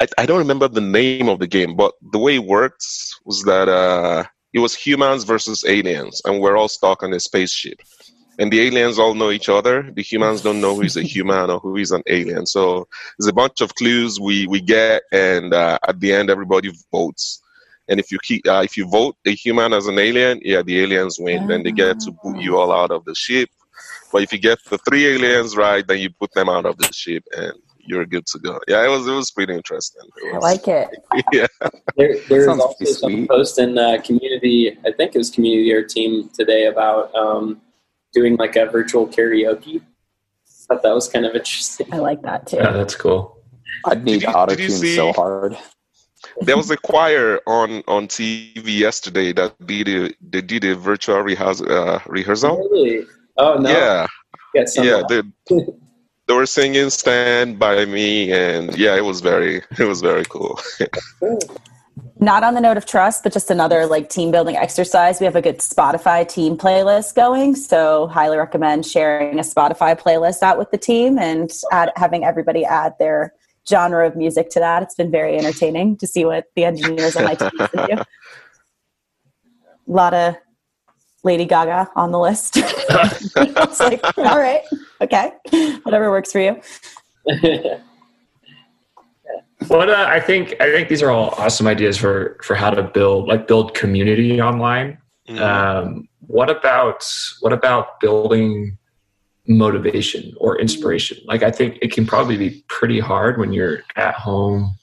I 0.00 0.06
I 0.18 0.26
don't 0.26 0.38
remember 0.38 0.68
the 0.68 0.80
name 0.80 1.28
of 1.28 1.38
the 1.38 1.46
game, 1.46 1.76
but 1.76 1.92
the 2.12 2.18
way 2.18 2.36
it 2.36 2.44
works 2.44 3.18
was 3.24 3.42
that 3.44 3.68
uh, 3.68 4.24
it 4.52 4.60
was 4.60 4.74
humans 4.74 5.24
versus 5.24 5.64
aliens, 5.66 6.22
and 6.24 6.40
we're 6.40 6.56
all 6.56 6.68
stuck 6.68 7.02
on 7.02 7.12
a 7.12 7.20
spaceship. 7.20 7.80
And 8.38 8.52
the 8.52 8.60
aliens 8.60 8.98
all 8.98 9.14
know 9.14 9.30
each 9.30 9.48
other. 9.48 9.90
The 9.94 10.02
humans 10.02 10.42
don't 10.42 10.60
know 10.60 10.74
who 10.74 10.82
is 10.82 10.96
a 10.96 11.02
human 11.14 11.50
or 11.50 11.58
who 11.58 11.76
is 11.76 11.90
an 11.90 12.02
alien. 12.06 12.44
So 12.46 12.86
there's 13.18 13.28
a 13.28 13.32
bunch 13.32 13.62
of 13.62 13.74
clues 13.74 14.20
we, 14.20 14.46
we 14.46 14.60
get, 14.60 15.02
and 15.10 15.54
uh, 15.54 15.78
at 15.88 16.00
the 16.00 16.12
end, 16.12 16.28
everybody 16.28 16.70
votes. 16.92 17.42
And 17.88 18.00
if 18.00 18.10
you 18.10 18.18
keep, 18.18 18.46
uh, 18.46 18.62
if 18.64 18.76
you 18.76 18.88
vote 18.88 19.16
a 19.26 19.34
human 19.34 19.72
as 19.72 19.86
an 19.86 19.98
alien, 19.98 20.40
yeah, 20.42 20.62
the 20.62 20.82
aliens 20.82 21.18
win. 21.18 21.46
Then 21.46 21.62
they 21.62 21.72
get 21.72 22.00
to 22.00 22.10
boot 22.22 22.40
you 22.40 22.58
all 22.58 22.72
out 22.72 22.90
of 22.90 23.04
the 23.04 23.14
ship. 23.14 23.48
But 24.16 24.22
if 24.22 24.32
you 24.32 24.38
get 24.38 24.58
the 24.70 24.78
three 24.78 25.06
aliens 25.08 25.58
right, 25.58 25.86
then 25.86 25.98
you 25.98 26.08
put 26.08 26.32
them 26.32 26.48
out 26.48 26.64
of 26.64 26.78
the 26.78 26.90
ship, 26.90 27.22
and 27.36 27.52
you're 27.80 28.06
good 28.06 28.24
to 28.28 28.38
go. 28.38 28.58
Yeah, 28.66 28.82
it 28.82 28.88
was 28.88 29.06
it 29.06 29.12
was 29.12 29.30
pretty 29.30 29.52
interesting. 29.52 30.08
Was, 30.22 30.34
I 30.36 30.38
like 30.38 30.66
it. 30.68 30.88
Yeah. 31.34 31.46
There, 31.98 32.16
there's 32.26 32.46
also 32.48 32.82
some 32.86 33.26
post 33.26 33.58
in 33.58 33.76
uh, 33.76 34.00
community. 34.02 34.74
I 34.86 34.92
think 34.92 35.14
it 35.14 35.18
was 35.18 35.28
community 35.28 35.70
or 35.70 35.82
team 35.82 36.30
today 36.30 36.64
about 36.64 37.14
um, 37.14 37.60
doing 38.14 38.36
like 38.36 38.56
a 38.56 38.64
virtual 38.64 39.06
karaoke. 39.06 39.82
I 39.82 40.64
thought 40.66 40.82
that 40.82 40.94
was 40.94 41.10
kind 41.10 41.26
of 41.26 41.34
interesting. 41.34 41.92
I 41.92 41.98
like 41.98 42.22
that 42.22 42.46
too. 42.46 42.56
Yeah, 42.56 42.70
that's 42.70 42.96
cool. 42.96 43.36
I'd 43.84 44.02
need 44.02 44.24
auto 44.24 44.54
tune 44.54 44.70
so 44.70 45.12
hard. 45.12 45.58
there 46.40 46.56
was 46.56 46.70
a 46.70 46.78
choir 46.78 47.42
on 47.46 47.82
on 47.86 48.08
TV 48.08 48.78
yesterday 48.78 49.34
that 49.34 49.54
did 49.66 49.88
a, 49.88 50.14
they 50.22 50.40
did 50.40 50.64
a 50.64 50.74
virtual 50.74 51.20
rehearsal. 51.20 51.70
Uh, 51.70 52.00
rehearsal. 52.06 52.56
Really? 52.56 53.04
Oh 53.38 53.54
no! 53.58 53.70
Yeah, 53.70 54.06
yeah. 54.76 55.02
They, 55.08 55.22
they 56.26 56.34
were 56.34 56.46
singing 56.46 56.90
"Stand 56.90 57.58
by 57.58 57.84
Me," 57.84 58.32
and 58.32 58.76
yeah, 58.76 58.96
it 58.96 59.04
was 59.04 59.20
very, 59.20 59.62
it 59.78 59.84
was 59.84 60.00
very 60.00 60.24
cool. 60.24 60.58
Not 62.18 62.42
on 62.42 62.54
the 62.54 62.60
note 62.60 62.76
of 62.76 62.86
trust, 62.86 63.22
but 63.22 63.32
just 63.32 63.50
another 63.50 63.86
like 63.86 64.08
team 64.08 64.30
building 64.30 64.56
exercise. 64.56 65.20
We 65.20 65.24
have 65.26 65.36
a 65.36 65.42
good 65.42 65.58
Spotify 65.58 66.26
team 66.26 66.56
playlist 66.56 67.14
going, 67.14 67.54
so 67.56 68.06
highly 68.06 68.38
recommend 68.38 68.86
sharing 68.86 69.38
a 69.38 69.42
Spotify 69.42 69.98
playlist 70.00 70.42
out 70.42 70.58
with 70.58 70.70
the 70.70 70.78
team 70.78 71.18
and 71.18 71.50
add, 71.72 71.92
having 71.96 72.24
everybody 72.24 72.64
add 72.64 72.94
their 72.98 73.34
genre 73.68 74.06
of 74.06 74.16
music 74.16 74.48
to 74.50 74.60
that. 74.60 74.82
It's 74.82 74.94
been 74.94 75.10
very 75.10 75.36
entertaining 75.36 75.96
to 75.98 76.06
see 76.06 76.24
what 76.24 76.46
the 76.54 76.64
engineers 76.64 77.16
on 77.16 77.24
my 77.24 77.34
team 77.34 77.50
to. 77.50 77.68
Do. 77.72 77.92
A 77.92 78.06
lot 79.86 80.14
of 80.14 80.36
Lady 81.26 81.44
Gaga 81.44 81.90
on 81.96 82.12
the 82.12 82.18
list. 82.18 82.54
it's 82.56 83.80
like, 83.80 84.02
all 84.16 84.38
right, 84.38 84.62
okay, 85.02 85.32
whatever 85.82 86.10
works 86.10 86.32
for 86.32 86.40
you. 86.40 86.60
What 89.68 89.88
uh, 89.88 90.06
I 90.08 90.20
think 90.20 90.54
I 90.60 90.70
think 90.70 90.88
these 90.88 91.02
are 91.02 91.10
all 91.10 91.30
awesome 91.38 91.66
ideas 91.66 91.96
for 91.96 92.36
for 92.42 92.54
how 92.54 92.70
to 92.70 92.82
build 92.82 93.26
like 93.26 93.48
build 93.48 93.74
community 93.74 94.40
online. 94.40 94.98
Mhm. 95.28 95.40
Um, 95.40 96.08
what 96.20 96.50
about 96.50 97.04
what 97.40 97.52
about 97.52 97.98
building 97.98 98.76
motivation 99.48 100.34
or 100.36 100.60
inspiration? 100.60 101.18
Like 101.24 101.42
I 101.42 101.50
think 101.50 101.78
it 101.80 101.90
can 101.90 102.06
probably 102.06 102.36
be 102.36 102.64
pretty 102.68 103.00
hard 103.00 103.38
when 103.38 103.52
you're 103.52 103.82
at 103.96 104.14
home 104.14 104.76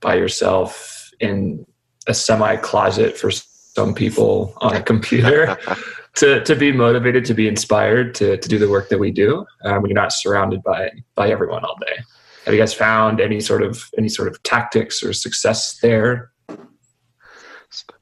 by 0.00 0.16
yourself 0.16 1.10
in 1.20 1.64
a 2.08 2.12
semi 2.14 2.56
closet 2.56 3.16
for 3.16 3.30
some 3.76 3.92
people 3.92 4.54
on 4.62 4.74
a 4.74 4.82
computer 4.82 5.56
to 6.14 6.42
to 6.44 6.54
be 6.56 6.72
motivated 6.72 7.26
to 7.26 7.34
be 7.34 7.46
inspired 7.46 8.14
to 8.14 8.38
to 8.38 8.48
do 8.48 8.58
the 8.58 8.70
work 8.74 8.88
that 8.88 8.98
we 8.98 9.10
do 9.10 9.44
um, 9.64 9.82
when 9.82 9.90
you're 9.90 10.02
not 10.04 10.12
surrounded 10.12 10.62
by 10.62 10.90
by 11.14 11.28
everyone 11.30 11.62
all 11.62 11.76
day. 11.88 11.96
Have 12.44 12.54
you 12.54 12.60
guys 12.60 12.72
found 12.72 13.20
any 13.20 13.40
sort 13.40 13.62
of 13.62 13.72
any 13.98 14.08
sort 14.08 14.28
of 14.28 14.42
tactics 14.42 15.02
or 15.02 15.12
success 15.12 15.78
there? 15.82 16.30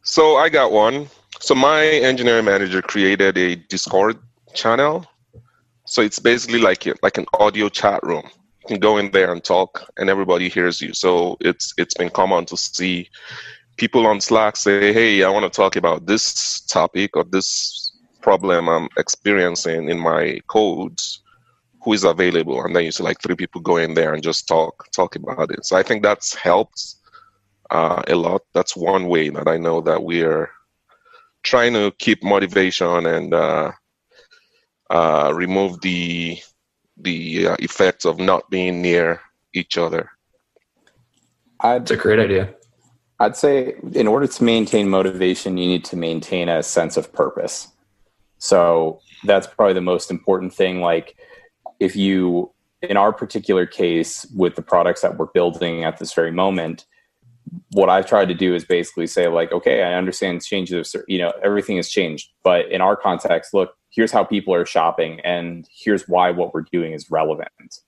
So 0.02 0.36
I 0.36 0.48
got 0.48 0.70
one. 0.70 1.08
So 1.40 1.54
my 1.54 1.80
engineering 2.10 2.44
manager 2.44 2.80
created 2.80 3.36
a 3.36 3.56
Discord 3.56 4.16
channel. 4.54 5.04
So 5.86 6.02
it's 6.02 6.20
basically 6.20 6.60
like 6.60 6.82
like 7.02 7.18
an 7.18 7.26
audio 7.40 7.68
chat 7.68 8.00
room. 8.04 8.26
You 8.62 8.68
can 8.68 8.80
go 8.88 8.98
in 8.98 9.10
there 9.10 9.32
and 9.32 9.42
talk, 9.42 9.70
and 9.98 10.08
everybody 10.08 10.48
hears 10.48 10.80
you. 10.80 10.94
So 10.94 11.36
it's 11.40 11.74
it's 11.82 11.94
been 12.00 12.10
common 12.10 12.44
to 12.46 12.56
see 12.56 13.08
people 13.76 14.06
on 14.06 14.20
Slack 14.20 14.56
say, 14.56 14.92
"Hey, 14.92 15.22
I 15.22 15.30
want 15.30 15.44
to 15.44 15.56
talk 15.56 15.76
about 15.76 16.06
this 16.06 16.60
topic 16.60 17.16
or 17.16 17.24
this 17.24 17.92
problem 18.20 18.68
I'm 18.68 18.88
experiencing 18.96 19.90
in 19.90 19.98
my 19.98 20.40
codes. 20.46 21.22
Who 21.82 21.92
is 21.92 22.04
available?" 22.04 22.62
And 22.64 22.74
then 22.74 22.84
you 22.84 22.92
see 22.92 23.04
like 23.04 23.20
three 23.20 23.36
people 23.36 23.60
go 23.60 23.76
in 23.76 23.94
there 23.94 24.14
and 24.14 24.22
just 24.22 24.48
talk 24.48 24.90
talk 24.92 25.16
about 25.16 25.50
it. 25.50 25.64
So 25.64 25.76
I 25.76 25.82
think 25.82 26.02
that's 26.02 26.34
helped 26.34 26.96
uh, 27.70 28.02
a 28.06 28.14
lot. 28.14 28.42
That's 28.54 28.76
one 28.76 29.08
way 29.08 29.28
that 29.30 29.48
I 29.48 29.56
know 29.56 29.80
that 29.82 30.02
we're 30.02 30.50
trying 31.42 31.74
to 31.74 31.92
keep 31.98 32.22
motivation 32.22 33.06
and 33.06 33.34
uh, 33.34 33.72
uh, 34.90 35.32
remove 35.34 35.80
the 35.80 36.38
the 36.98 37.48
uh, 37.48 37.56
effects 37.58 38.04
of 38.04 38.18
not 38.18 38.48
being 38.50 38.80
near 38.80 39.20
each 39.52 39.76
other. 39.78 40.10
I'd 41.60 41.82
It's 41.82 41.90
a 41.90 41.96
great 41.96 42.18
idea. 42.18 42.54
I'd 43.24 43.36
say 43.36 43.74
in 43.92 44.06
order 44.06 44.26
to 44.26 44.44
maintain 44.44 44.88
motivation, 44.88 45.56
you 45.56 45.66
need 45.66 45.84
to 45.86 45.96
maintain 45.96 46.48
a 46.48 46.62
sense 46.62 46.96
of 46.96 47.12
purpose. 47.12 47.68
So 48.38 49.00
that's 49.24 49.46
probably 49.46 49.72
the 49.72 49.80
most 49.80 50.10
important 50.10 50.52
thing. 50.52 50.82
Like 50.82 51.16
if 51.80 51.96
you, 51.96 52.52
in 52.82 52.98
our 52.98 53.12
particular 53.12 53.64
case, 53.64 54.26
with 54.36 54.56
the 54.56 54.62
products 54.62 55.00
that 55.00 55.16
we're 55.16 55.26
building 55.26 55.84
at 55.84 55.98
this 55.98 56.12
very 56.12 56.32
moment, 56.32 56.84
what 57.72 57.88
I've 57.88 58.06
tried 58.06 58.28
to 58.28 58.34
do 58.34 58.54
is 58.54 58.64
basically 58.66 59.06
say 59.06 59.28
like, 59.28 59.52
okay, 59.52 59.82
I 59.82 59.94
understand 59.94 60.44
changes, 60.44 60.94
you 61.08 61.18
know, 61.18 61.32
everything 61.42 61.76
has 61.76 61.88
changed, 61.88 62.30
but 62.42 62.70
in 62.70 62.82
our 62.82 62.96
context, 62.96 63.54
look, 63.54 63.74
here's 63.88 64.12
how 64.12 64.24
people 64.24 64.52
are 64.52 64.66
shopping 64.66 65.20
and 65.20 65.66
here's 65.72 66.06
why 66.08 66.30
what 66.30 66.52
we're 66.52 66.66
doing 66.72 66.92
is 66.92 67.10
relevant. 67.10 67.78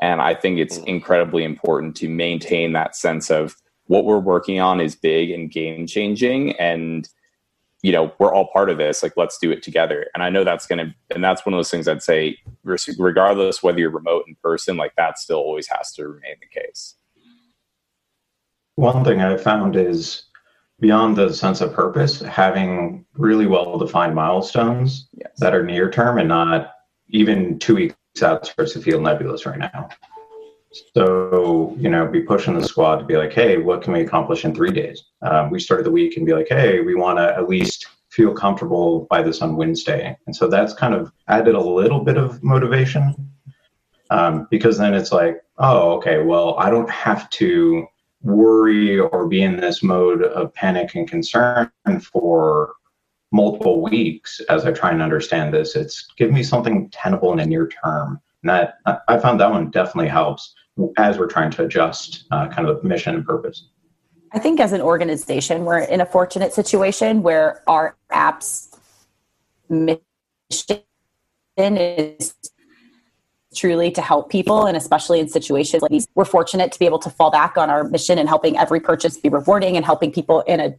And 0.00 0.22
I 0.22 0.34
think 0.34 0.58
it's 0.58 0.78
mm. 0.78 0.86
incredibly 0.86 1.44
important 1.44 1.96
to 1.96 2.08
maintain 2.08 2.72
that 2.72 2.96
sense 2.96 3.30
of 3.30 3.56
what 3.86 4.04
we're 4.04 4.18
working 4.18 4.60
on 4.60 4.80
is 4.80 4.94
big 4.94 5.30
and 5.30 5.50
game 5.50 5.86
changing 5.86 6.52
and 6.56 7.08
you 7.82 7.92
know 7.92 8.12
we're 8.18 8.34
all 8.34 8.48
part 8.52 8.70
of 8.70 8.78
this 8.78 9.02
like 9.02 9.12
let's 9.16 9.38
do 9.38 9.50
it 9.50 9.62
together. 9.62 10.06
And 10.14 10.22
i 10.22 10.30
know 10.30 10.44
that's 10.44 10.66
going 10.66 10.84
to 10.84 10.94
and 11.14 11.22
that's 11.22 11.46
one 11.46 11.52
of 11.52 11.58
those 11.58 11.70
things 11.70 11.88
i'd 11.88 12.02
say 12.02 12.38
regardless 12.64 13.62
whether 13.62 13.78
you're 13.78 13.90
remote 13.90 14.24
in 14.26 14.36
person 14.42 14.76
like 14.76 14.94
that 14.96 15.18
still 15.18 15.38
always 15.38 15.68
has 15.68 15.92
to 15.92 16.08
remain 16.08 16.36
the 16.40 16.60
case. 16.60 16.96
One 18.76 19.04
thing 19.04 19.22
I've 19.22 19.42
found 19.42 19.74
is 19.74 20.24
beyond 20.80 21.16
the 21.16 21.32
sense 21.32 21.60
of 21.60 21.72
purpose, 21.72 22.20
having 22.20 23.06
really 23.14 23.46
well 23.46 23.78
defined 23.78 24.14
milestones 24.14 25.08
yes. 25.14 25.32
that 25.38 25.54
are 25.54 25.64
near 25.64 25.90
term 25.90 26.18
and 26.18 26.28
not 26.28 26.72
even 27.08 27.58
two 27.58 27.74
weeks 27.74 27.96
out 28.22 28.46
starts 28.46 28.74
to 28.74 28.80
feel 28.80 29.00
nebulous 29.00 29.46
right 29.46 29.58
now. 29.58 29.88
So, 30.94 31.74
you 31.78 31.88
know, 31.88 32.06
be 32.06 32.20
pushing 32.20 32.58
the 32.58 32.66
squad 32.66 32.96
to 32.96 33.04
be 33.04 33.16
like, 33.16 33.32
hey, 33.32 33.58
what 33.58 33.82
can 33.82 33.92
we 33.92 34.00
accomplish 34.00 34.44
in 34.44 34.54
three 34.54 34.72
days? 34.72 35.04
Um, 35.22 35.50
we 35.50 35.60
started 35.60 35.86
the 35.86 35.90
week 35.90 36.16
and 36.16 36.26
be 36.26 36.32
like, 36.32 36.48
hey, 36.48 36.80
we 36.80 36.94
want 36.94 37.18
to 37.18 37.34
at 37.36 37.48
least 37.48 37.86
feel 38.10 38.32
comfortable 38.32 39.06
by 39.10 39.22
this 39.22 39.42
on 39.42 39.56
Wednesday. 39.56 40.16
And 40.26 40.34
so 40.34 40.48
that's 40.48 40.72
kind 40.72 40.94
of 40.94 41.12
added 41.28 41.54
a 41.54 41.60
little 41.60 42.00
bit 42.00 42.16
of 42.16 42.42
motivation 42.42 43.14
um, 44.10 44.46
because 44.50 44.78
then 44.78 44.94
it's 44.94 45.12
like, 45.12 45.42
oh, 45.58 45.92
okay, 45.96 46.22
well, 46.22 46.56
I 46.58 46.70
don't 46.70 46.90
have 46.90 47.28
to 47.30 47.86
worry 48.22 48.98
or 48.98 49.26
be 49.28 49.42
in 49.42 49.56
this 49.56 49.82
mode 49.82 50.22
of 50.22 50.54
panic 50.54 50.94
and 50.94 51.08
concern 51.08 51.70
for 52.12 52.74
multiple 53.32 53.82
weeks 53.82 54.40
as 54.48 54.64
I 54.64 54.72
try 54.72 54.90
and 54.90 55.02
understand 55.02 55.52
this. 55.52 55.76
It's 55.76 56.06
give 56.16 56.32
me 56.32 56.42
something 56.42 56.88
tenable 56.90 57.32
in 57.32 57.38
the 57.38 57.46
near 57.46 57.68
term. 57.84 58.20
And 58.42 58.50
that 58.50 58.78
I- 59.08 59.18
found 59.18 59.40
that 59.40 59.50
one 59.50 59.70
definitely 59.70 60.08
helps 60.08 60.54
as 60.98 61.18
we're 61.18 61.26
trying 61.26 61.50
to 61.52 61.64
adjust 61.64 62.24
uh, 62.30 62.48
kind 62.48 62.68
of 62.68 62.84
mission 62.84 63.14
and 63.14 63.24
purpose. 63.24 63.68
I 64.32 64.38
think 64.38 64.60
as 64.60 64.72
an 64.72 64.82
organization, 64.82 65.64
we're 65.64 65.78
in 65.78 66.00
a 66.00 66.06
fortunate 66.06 66.52
situation 66.52 67.22
where 67.22 67.62
our 67.66 67.96
app's 68.10 68.76
mission 69.68 70.82
is 71.56 72.34
truly 73.54 73.90
to 73.90 74.02
help 74.02 74.30
people 74.30 74.66
and 74.66 74.76
especially 74.76 75.18
in 75.18 75.28
situations 75.28 75.80
like 75.80 75.90
these 75.90 76.06
we're 76.14 76.26
fortunate 76.26 76.70
to 76.70 76.78
be 76.78 76.84
able 76.84 76.98
to 76.98 77.08
fall 77.08 77.30
back 77.30 77.56
on 77.56 77.70
our 77.70 77.84
mission 77.84 78.18
and 78.18 78.28
helping 78.28 78.56
every 78.58 78.78
purchase 78.78 79.16
be 79.16 79.30
rewarding 79.30 79.76
and 79.76 79.84
helping 79.84 80.12
people 80.12 80.42
in 80.42 80.60
a 80.60 80.74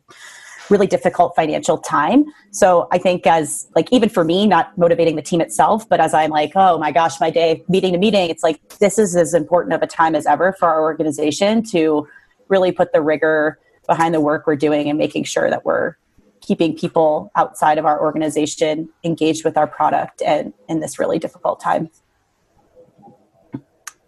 really 0.69 0.87
difficult 0.87 1.35
financial 1.35 1.77
time. 1.77 2.25
So 2.51 2.87
i 2.91 2.97
think 2.97 3.25
as 3.27 3.67
like 3.75 3.87
even 3.91 4.09
for 4.09 4.23
me 4.23 4.47
not 4.47 4.77
motivating 4.77 5.15
the 5.15 5.21
team 5.21 5.41
itself 5.41 5.87
but 5.89 5.99
as 5.99 6.13
i'm 6.13 6.31
like 6.31 6.51
oh 6.55 6.77
my 6.77 6.91
gosh 6.91 7.19
my 7.19 7.29
day 7.29 7.63
meeting 7.67 7.93
to 7.93 7.99
meeting 7.99 8.29
it's 8.29 8.43
like 8.43 8.59
this 8.79 8.97
is 8.97 9.15
as 9.15 9.33
important 9.33 9.73
of 9.73 9.81
a 9.81 9.87
time 9.87 10.15
as 10.15 10.25
ever 10.25 10.53
for 10.53 10.67
our 10.67 10.81
organization 10.81 11.63
to 11.63 12.07
really 12.47 12.71
put 12.71 12.93
the 12.93 13.01
rigor 13.01 13.59
behind 13.87 14.13
the 14.13 14.21
work 14.21 14.47
we're 14.47 14.55
doing 14.55 14.89
and 14.89 14.97
making 14.97 15.23
sure 15.23 15.49
that 15.49 15.65
we're 15.65 15.95
keeping 16.41 16.75
people 16.75 17.31
outside 17.35 17.77
of 17.77 17.85
our 17.85 17.99
organization 18.01 18.89
engaged 19.03 19.43
with 19.43 19.57
our 19.57 19.67
product 19.67 20.21
and 20.21 20.53
in 20.69 20.79
this 20.79 20.99
really 20.99 21.19
difficult 21.19 21.59
time 21.59 21.89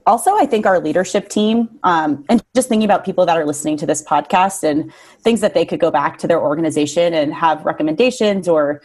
also 0.10 0.36
i 0.36 0.46
think 0.46 0.66
our 0.66 0.80
leadership 0.80 1.30
team 1.30 1.70
um, 1.84 2.25
and 2.30 2.44
just 2.56 2.68
thinking 2.68 2.86
about 2.86 3.06
people 3.06 3.25
that 3.28 3.38
are 3.38 3.46
listening 3.46 3.78
to 3.78 3.86
this 3.86 4.04
podcast 4.04 4.63
and 4.63 4.92
things 5.22 5.39
that 5.39 5.54
they 5.54 5.63
could 5.63 5.80
go 5.80 5.92
back 5.92 6.18
to 6.18 6.28
their 6.28 6.42
organization 6.42 7.13
and 7.13 7.32
have 7.34 7.63
recommendations 7.63 8.48
or 8.48 8.82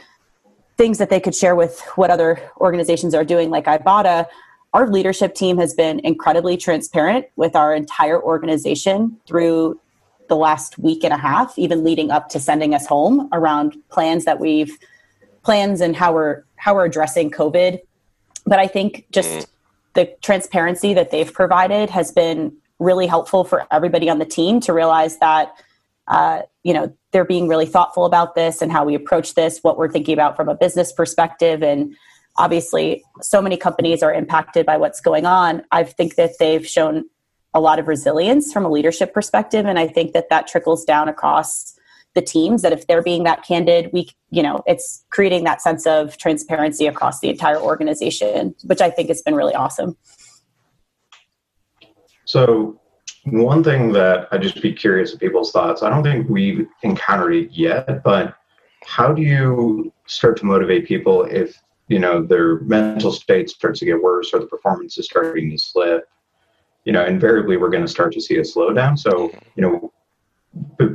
things 0.77 0.99
that 0.99 1.09
they 1.09 1.19
could 1.19 1.35
share 1.35 1.57
with 1.57 1.81
what 1.97 2.11
other 2.11 2.51
organizations 2.59 3.15
are 3.15 3.25
doing 3.25 3.49
like 3.49 3.65
Ibotta. 3.65 4.27
our 4.75 4.87
leadership 4.89 5.35
team 5.35 5.57
has 5.57 5.73
been 5.73 5.99
incredibly 6.01 6.59
transparent 6.59 7.25
with 7.37 7.57
our 7.57 7.75
entire 7.75 8.23
organization 8.23 9.17
through 9.27 9.81
the 10.29 10.37
last 10.37 10.79
week 10.79 11.05
and 11.05 11.15
a 11.15 11.19
half 11.19 11.59
even 11.59 11.83
leading 11.83 12.11
up 12.11 12.29
to 12.29 12.39
sending 12.39 12.75
us 12.75 12.87
home 12.87 13.31
around 13.33 13.77
plans 13.89 14.27
that 14.27 14.39
we've 14.39 14.77
plans 15.43 15.81
and 15.81 15.97
how 15.97 16.13
we're 16.13 16.45
how 16.57 16.75
we're 16.75 16.85
addressing 16.85 17.31
covid 17.31 17.79
but 18.45 18.59
i 18.59 18.67
think 18.67 19.07
just 19.11 19.49
the 19.95 20.15
transparency 20.23 20.95
that 20.95 21.11
they've 21.11 21.33
provided 21.33 21.91
has 21.91 22.13
been 22.13 22.57
really 22.79 23.07
helpful 23.07 23.45
for 23.45 23.67
everybody 23.71 24.11
on 24.11 24.19
the 24.19 24.25
team 24.25 24.61
to 24.61 24.73
realize 24.73 25.19
that 25.19 25.55
uh, 26.09 26.43
you 26.63 26.75
know 26.75 26.95
they're 27.13 27.25
being 27.25 27.49
really 27.49 27.67
thoughtful 27.67 28.05
about 28.05 28.35
this 28.35 28.61
and 28.61 28.71
how 28.71 28.85
we 28.85 28.95
approach 28.95 29.35
this 29.35 29.61
what 29.63 29.79
we're 29.79 29.91
thinking 29.91 30.13
about 30.13 30.37
from 30.37 30.49
a 30.49 30.55
business 30.55 30.93
perspective. 30.93 31.63
And 31.63 31.95
obviously 32.37 33.03
so 33.23 33.41
many 33.41 33.57
companies 33.57 34.03
are 34.03 34.13
impacted 34.13 34.67
by 34.67 34.77
what's 34.77 35.01
going 35.01 35.25
on. 35.25 35.63
I 35.71 35.85
think 35.85 36.17
that 36.17 36.33
they've 36.39 36.67
shown 36.67 37.05
a 37.55 37.61
lot 37.61 37.79
of 37.79 37.87
resilience 37.87 38.53
from 38.53 38.65
a 38.65 38.71
leadership 38.71 39.15
perspective. 39.15 39.65
And 39.65 39.79
i 39.79 39.87
think 39.87 40.13
that 40.13 40.29
that 40.29 40.47
trickles 40.47 40.85
down 40.85 41.09
across 41.09 41.74
the 42.15 42.23
teams 42.23 42.63
that 42.63 42.73
if 42.73 42.87
they're 42.87 43.03
being 43.03 43.25
that 43.25 43.45
candid 43.45 43.91
we 43.93 44.09
you 44.31 44.43
know 44.43 44.63
it's 44.67 45.05
creating 45.11 45.45
that 45.45 45.61
sense 45.61 45.87
of 45.87 46.17
transparency 46.17 46.87
across 46.87 47.21
the 47.21 47.29
entire 47.29 47.59
organization 47.59 48.55
which 48.65 48.81
i 48.81 48.91
think 48.91 49.09
has 49.09 49.23
been 49.23 49.35
really 49.35 49.55
awesome 49.55 49.97
So, 52.25 52.81
one 53.25 53.63
thing 53.63 53.93
that 53.93 54.29
I'd 54.33 54.43
just 54.43 54.61
be 54.61 54.73
curious 54.73 55.13
of 55.13 55.21
people's 55.21 55.51
thoughts. 55.51 55.83
I 55.83 55.91
don't 55.91 56.03
think 56.03 56.29
we've 56.29 56.67
encountered 56.83 57.35
it 57.35 57.53
yet, 57.53 58.03
but 58.03 58.35
how 58.85 59.13
do 59.13 59.23
you 59.23 59.93
start 60.07 60.37
to 60.39 60.45
motivate 60.45 60.87
people 60.87 61.25
if 61.25 61.57
you 61.89 61.99
know 61.99 62.23
their 62.23 62.61
mental 62.61 63.13
state 63.13 63.49
starts 63.51 63.81
to 63.81 63.87
get 63.87 64.03
worse 64.03 64.33
or 64.35 64.41
the 64.41 64.47
performance 64.47 64.99
is 64.99 65.07
starting 65.07 65.51
to 65.51 65.59
slip? 65.59 66.09
You 66.85 66.93
know, 66.93 67.05
invariably 67.05 67.57
we're 67.57 67.71
going 67.71 67.85
to 67.85 67.91
start 67.91 68.13
to 68.15 68.21
see 68.21 68.37
a 68.37 68.43
slowdown. 68.43 68.99
So, 68.99 69.31
you 69.57 69.63
know, 69.63 69.93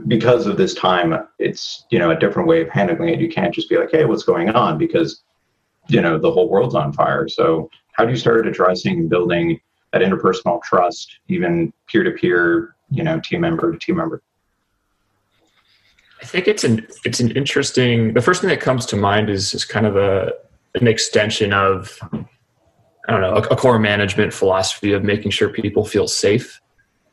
because 0.07 0.47
of 0.47 0.57
this 0.57 0.73
time, 0.73 1.15
it's 1.37 1.85
you 1.89 1.99
know 1.99 2.11
a 2.11 2.19
different 2.19 2.47
way 2.47 2.61
of 2.61 2.69
handling 2.69 3.09
it. 3.09 3.19
You 3.19 3.29
can't 3.29 3.53
just 3.53 3.69
be 3.69 3.77
like, 3.77 3.91
"Hey, 3.91 4.05
what's 4.05 4.23
going 4.23 4.49
on?" 4.49 4.77
Because 4.77 5.23
you 5.87 6.01
know 6.01 6.17
the 6.17 6.31
whole 6.31 6.49
world's 6.49 6.75
on 6.75 6.93
fire. 6.93 7.27
So 7.27 7.69
how 7.93 8.05
do 8.05 8.11
you 8.11 8.17
start 8.17 8.47
addressing 8.47 8.99
and 8.99 9.09
building 9.09 9.59
that 9.91 10.01
interpersonal 10.01 10.61
trust, 10.63 11.19
even 11.27 11.73
peer 11.87 12.03
to 12.03 12.11
peer, 12.11 12.75
you 12.91 13.03
know, 13.03 13.19
team 13.19 13.41
member 13.41 13.71
to 13.71 13.77
team 13.77 13.97
member? 13.97 14.21
I 16.21 16.25
think 16.25 16.47
it's 16.47 16.63
an 16.63 16.87
it's 17.05 17.19
an 17.19 17.31
interesting. 17.31 18.13
The 18.13 18.21
first 18.21 18.41
thing 18.41 18.49
that 18.49 18.61
comes 18.61 18.85
to 18.87 18.95
mind 18.95 19.29
is 19.29 19.53
is 19.53 19.65
kind 19.65 19.85
of 19.85 19.95
a 19.95 20.33
an 20.75 20.87
extension 20.87 21.53
of 21.53 21.97
I 22.13 23.11
don't 23.11 23.21
know 23.21 23.35
a, 23.35 23.41
a 23.41 23.55
core 23.55 23.79
management 23.79 24.33
philosophy 24.33 24.93
of 24.93 25.03
making 25.03 25.31
sure 25.31 25.49
people 25.49 25.85
feel 25.85 26.07
safe. 26.07 26.61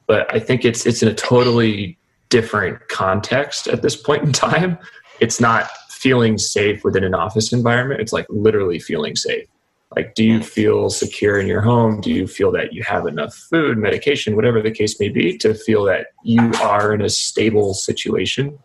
But 0.06 0.32
I 0.34 0.38
think 0.38 0.64
it's 0.64 0.86
it's 0.86 1.02
in 1.02 1.08
a 1.08 1.14
totally 1.14 1.98
different 2.28 2.88
context 2.88 3.68
at 3.68 3.82
this 3.82 3.96
point 3.96 4.22
in 4.24 4.32
time. 4.32 4.78
It's 5.20 5.40
not 5.40 5.70
feeling 5.90 6.38
safe 6.38 6.84
within 6.84 7.04
an 7.04 7.14
office 7.14 7.52
environment. 7.52 8.00
It's 8.00 8.12
like 8.12 8.26
literally 8.28 8.78
feeling 8.78 9.16
safe. 9.16 9.46
Like, 9.94 10.14
do 10.14 10.24
you 10.24 10.42
feel 10.42 10.90
secure 10.90 11.38
in 11.38 11.46
your 11.46 11.60
home? 11.60 12.00
Do 12.00 12.10
you 12.10 12.26
feel 12.26 12.50
that 12.52 12.72
you 12.72 12.82
have 12.82 13.06
enough 13.06 13.34
food, 13.34 13.78
medication, 13.78 14.34
whatever 14.34 14.60
the 14.60 14.70
case 14.70 14.98
may 14.98 15.08
be, 15.08 15.38
to 15.38 15.54
feel 15.54 15.84
that 15.84 16.08
you 16.24 16.52
are 16.60 16.92
in 16.92 17.00
a 17.02 17.08
stable 17.08 17.72
situation? 17.72 18.58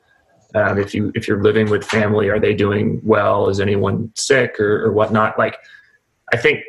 Um, 0.55 0.77
if 0.77 0.93
you 0.93 1.11
if 1.15 1.27
you're 1.27 1.41
living 1.41 1.69
with 1.69 1.85
family, 1.85 2.27
are 2.27 2.39
they 2.39 2.53
doing 2.53 2.99
well? 3.03 3.47
Is 3.47 3.59
anyone 3.59 4.11
sick 4.15 4.59
or, 4.59 4.83
or 4.85 4.91
whatnot? 4.91 5.37
Like, 5.37 5.57
I 6.33 6.37
think 6.37 6.63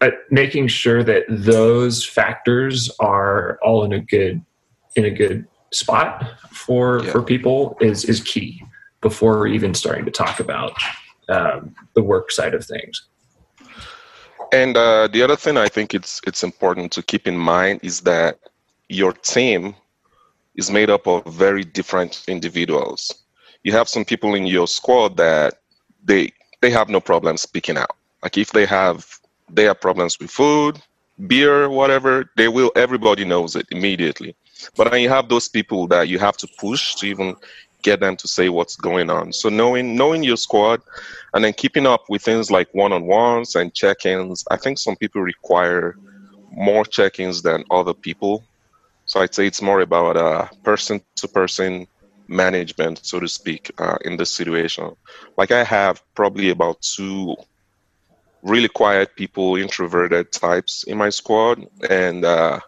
uh, 0.00 0.10
making 0.30 0.68
sure 0.68 1.02
that 1.04 1.24
those 1.28 2.04
factors 2.04 2.90
are 3.00 3.58
all 3.62 3.84
in 3.84 3.92
a 3.92 4.00
good 4.00 4.44
in 4.96 5.04
a 5.04 5.10
good 5.10 5.46
spot 5.72 6.24
for 6.50 7.02
yeah. 7.04 7.12
for 7.12 7.22
people 7.22 7.76
is 7.80 8.04
is 8.04 8.20
key 8.22 8.62
before 9.00 9.46
even 9.46 9.74
starting 9.74 10.04
to 10.04 10.10
talk 10.10 10.40
about 10.40 10.72
um, 11.28 11.74
the 11.94 12.02
work 12.02 12.30
side 12.30 12.54
of 12.54 12.64
things. 12.64 13.06
And 14.52 14.76
uh, 14.76 15.08
the 15.08 15.22
other 15.22 15.36
thing 15.36 15.56
I 15.56 15.68
think 15.68 15.94
it's 15.94 16.20
it's 16.26 16.42
important 16.42 16.92
to 16.92 17.02
keep 17.02 17.26
in 17.26 17.36
mind 17.36 17.80
is 17.82 18.00
that 18.02 18.38
your 18.88 19.12
team 19.12 19.74
is 20.54 20.70
made 20.70 20.90
up 20.90 21.06
of 21.06 21.24
very 21.26 21.64
different 21.64 22.24
individuals. 22.26 23.14
You 23.62 23.72
have 23.72 23.88
some 23.88 24.04
people 24.04 24.34
in 24.34 24.46
your 24.46 24.66
squad 24.66 25.16
that 25.18 25.60
they 26.02 26.32
they 26.60 26.70
have 26.70 26.88
no 26.88 27.00
problem 27.00 27.36
speaking 27.36 27.76
out. 27.76 27.96
Like 28.22 28.38
if 28.38 28.52
they 28.52 28.66
have 28.66 29.06
they 29.50 29.64
have 29.64 29.80
problems 29.80 30.18
with 30.18 30.30
food, 30.30 30.80
beer, 31.26 31.68
whatever, 31.68 32.30
they 32.36 32.48
will 32.48 32.72
everybody 32.74 33.24
knows 33.24 33.54
it 33.54 33.66
immediately. 33.70 34.34
But 34.76 34.90
then 34.90 35.02
you 35.02 35.08
have 35.08 35.28
those 35.28 35.48
people 35.48 35.86
that 35.88 36.08
you 36.08 36.18
have 36.18 36.36
to 36.38 36.48
push 36.58 36.94
to 36.96 37.06
even 37.06 37.36
get 37.82 38.00
them 38.00 38.16
to 38.16 38.26
say 38.26 38.48
what's 38.48 38.76
going 38.76 39.08
on. 39.08 39.32
So 39.32 39.48
knowing 39.48 39.94
knowing 39.96 40.24
your 40.24 40.36
squad 40.36 40.82
and 41.32 41.44
then 41.44 41.52
keeping 41.52 41.86
up 41.86 42.04
with 42.08 42.22
things 42.22 42.50
like 42.50 42.74
one-on-ones 42.74 43.54
and 43.54 43.72
check-ins, 43.74 44.44
I 44.50 44.56
think 44.56 44.78
some 44.78 44.96
people 44.96 45.22
require 45.22 45.96
more 46.50 46.84
check-ins 46.84 47.42
than 47.42 47.64
other 47.70 47.94
people. 47.94 48.44
So 49.06 49.20
I'd 49.20 49.34
say 49.34 49.46
it's 49.46 49.62
more 49.62 49.80
about 49.80 50.16
uh, 50.16 50.48
person-to-person 50.64 51.86
management, 52.26 53.06
so 53.06 53.20
to 53.20 53.28
speak, 53.28 53.70
uh, 53.78 53.96
in 54.04 54.16
this 54.16 54.30
situation. 54.30 54.94
Like 55.36 55.50
I 55.50 55.64
have 55.64 56.02
probably 56.14 56.50
about 56.50 56.82
two 56.82 57.36
really 58.42 58.68
quiet 58.68 59.16
people, 59.16 59.56
introverted 59.56 60.30
types 60.32 60.84
in 60.84 60.98
my 60.98 61.10
squad, 61.10 61.66
and 61.88 62.24
uh, 62.24 62.60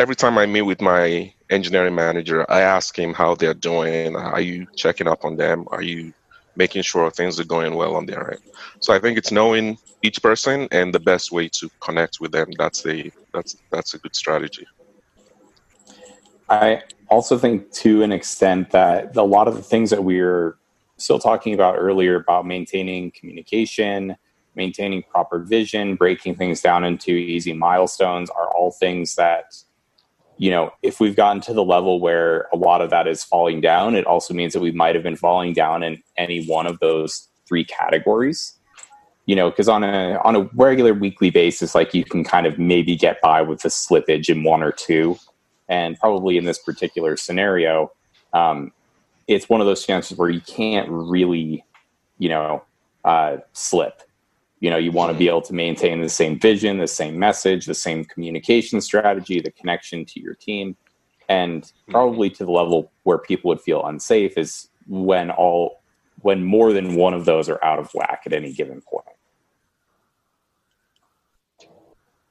every 0.00 0.16
time 0.16 0.38
I 0.38 0.46
meet 0.46 0.62
with 0.62 0.80
my 0.80 1.30
engineering 1.50 1.94
manager, 1.94 2.50
I 2.50 2.62
ask 2.62 2.98
him 2.98 3.12
how 3.12 3.34
they're 3.34 3.52
doing. 3.52 4.16
Are 4.16 4.40
you 4.40 4.66
checking 4.74 5.06
up 5.06 5.26
on 5.26 5.36
them? 5.36 5.66
Are 5.70 5.82
you 5.82 6.14
making 6.56 6.82
sure 6.82 7.10
things 7.10 7.38
are 7.38 7.44
going 7.44 7.74
well 7.74 7.94
on 7.94 8.06
their 8.06 8.32
end? 8.32 8.40
So 8.80 8.94
I 8.94 8.98
think 8.98 9.18
it's 9.18 9.30
knowing 9.30 9.76
each 10.02 10.22
person 10.22 10.68
and 10.72 10.94
the 10.94 11.00
best 11.00 11.32
way 11.32 11.48
to 11.48 11.68
connect 11.80 12.18
with 12.18 12.32
them. 12.32 12.48
That's 12.58 12.86
a 12.86 13.12
that's 13.34 13.56
that's 13.70 13.92
a 13.92 13.98
good 13.98 14.16
strategy. 14.16 14.66
I 16.48 16.82
also 17.08 17.36
think 17.36 17.70
to 17.84 18.02
an 18.02 18.10
extent 18.10 18.70
that 18.70 19.14
a 19.16 19.22
lot 19.22 19.48
of 19.48 19.54
the 19.54 19.62
things 19.62 19.90
that 19.90 20.02
we 20.02 20.20
are 20.20 20.56
still 20.96 21.18
talking 21.18 21.52
about 21.52 21.76
earlier 21.78 22.16
about 22.16 22.46
maintaining 22.46 23.10
communication, 23.10 24.16
maintaining 24.54 25.02
proper 25.02 25.40
vision, 25.40 25.94
breaking 25.94 26.36
things 26.36 26.62
down 26.62 26.84
into 26.84 27.12
easy 27.12 27.52
milestones 27.52 28.30
are 28.30 28.48
all 28.54 28.70
things 28.72 29.14
that 29.16 29.54
you 30.40 30.50
know, 30.50 30.72
if 30.82 31.00
we've 31.00 31.16
gotten 31.16 31.42
to 31.42 31.52
the 31.52 31.62
level 31.62 32.00
where 32.00 32.48
a 32.50 32.56
lot 32.56 32.80
of 32.80 32.88
that 32.88 33.06
is 33.06 33.22
falling 33.22 33.60
down, 33.60 33.94
it 33.94 34.06
also 34.06 34.32
means 34.32 34.54
that 34.54 34.60
we 34.60 34.72
might 34.72 34.94
have 34.94 35.04
been 35.04 35.14
falling 35.14 35.52
down 35.52 35.82
in 35.82 36.02
any 36.16 36.46
one 36.46 36.66
of 36.66 36.78
those 36.78 37.28
three 37.46 37.62
categories. 37.62 38.54
You 39.26 39.36
know, 39.36 39.50
because 39.50 39.68
on 39.68 39.84
a 39.84 40.18
on 40.24 40.36
a 40.36 40.48
regular 40.54 40.94
weekly 40.94 41.28
basis, 41.28 41.74
like 41.74 41.92
you 41.92 42.06
can 42.06 42.24
kind 42.24 42.46
of 42.46 42.58
maybe 42.58 42.96
get 42.96 43.20
by 43.20 43.42
with 43.42 43.62
a 43.66 43.68
slippage 43.68 44.30
in 44.30 44.42
one 44.42 44.62
or 44.62 44.72
two, 44.72 45.18
and 45.68 46.00
probably 46.00 46.38
in 46.38 46.46
this 46.46 46.58
particular 46.58 47.18
scenario, 47.18 47.92
um, 48.32 48.72
it's 49.28 49.46
one 49.50 49.60
of 49.60 49.66
those 49.66 49.84
chances 49.84 50.16
where 50.16 50.30
you 50.30 50.40
can't 50.40 50.88
really, 50.88 51.66
you 52.18 52.30
know, 52.30 52.64
uh, 53.04 53.36
slip 53.52 54.00
you 54.60 54.68
know 54.68 54.76
you 54.76 54.92
want 54.92 55.10
to 55.10 55.18
be 55.18 55.28
able 55.28 55.42
to 55.42 55.54
maintain 55.54 56.00
the 56.00 56.08
same 56.08 56.38
vision 56.38 56.78
the 56.78 56.86
same 56.86 57.18
message 57.18 57.66
the 57.66 57.74
same 57.74 58.04
communication 58.04 58.80
strategy 58.80 59.40
the 59.40 59.50
connection 59.50 60.04
to 60.04 60.20
your 60.20 60.34
team. 60.34 60.76
And 61.28 61.70
probably 61.88 62.28
to 62.30 62.44
the 62.44 62.50
level 62.50 62.90
where 63.04 63.18
people 63.18 63.50
would 63.50 63.60
feel 63.60 63.86
unsafe 63.86 64.36
is 64.36 64.68
when 64.86 65.30
all 65.30 65.80
when 66.22 66.44
more 66.44 66.72
than 66.72 66.94
one 66.94 67.14
of 67.14 67.24
those 67.24 67.48
are 67.48 67.62
out 67.64 67.78
of 67.78 67.90
whack 67.94 68.22
at 68.26 68.32
any 68.32 68.52
given 68.52 68.82
point. 68.82 69.06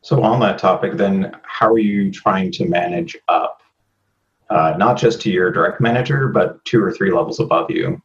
So 0.01 0.21
on 0.23 0.39
that 0.41 0.59
topic 0.59 0.97
then 0.97 1.35
how 1.43 1.67
are 1.71 1.79
you 1.79 2.11
trying 2.11 2.51
to 2.53 2.65
manage 2.65 3.17
up 3.27 3.61
uh, 4.49 4.75
not 4.77 4.97
just 4.97 5.21
to 5.21 5.31
your 5.31 5.51
direct 5.51 5.81
manager 5.81 6.27
but 6.27 6.63
two 6.65 6.83
or 6.83 6.91
three 6.91 7.11
levels 7.11 7.39
above 7.39 7.71
you 7.71 8.01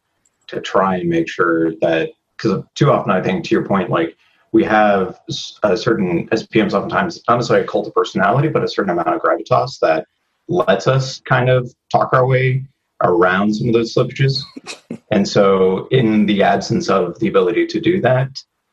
to 0.46 0.60
try 0.60 0.96
and 0.96 1.08
make 1.08 1.28
sure 1.28 1.72
that 1.76 2.10
because 2.36 2.62
too 2.74 2.90
often 2.90 3.12
I 3.12 3.22
think 3.22 3.44
to 3.44 3.54
your 3.54 3.64
point, 3.64 3.90
like 3.90 4.16
we 4.52 4.64
have 4.64 5.20
a 5.64 5.76
certain 5.76 6.28
SPMs 6.28 6.48
PMs 6.48 6.72
oftentimes 6.74 7.22
not 7.28 7.36
necessarily 7.36 7.64
a 7.64 7.68
cult 7.68 7.88
of 7.88 7.94
personality, 7.94 8.48
but 8.48 8.62
a 8.62 8.68
certain 8.68 8.90
amount 8.90 9.08
of 9.08 9.20
gravitas 9.20 9.78
that 9.80 10.06
lets 10.48 10.86
us 10.86 11.20
kind 11.20 11.48
of 11.48 11.74
talk 11.90 12.12
our 12.12 12.26
way 12.26 12.64
around 13.02 13.54
some 13.54 13.68
of 13.68 13.74
those 13.74 13.94
slippages. 13.94 14.42
and 15.10 15.26
so, 15.26 15.88
in 15.88 16.26
the 16.26 16.42
absence 16.42 16.88
of 16.88 17.18
the 17.18 17.28
ability 17.28 17.66
to 17.66 17.80
do 17.80 18.00
that, 18.02 18.30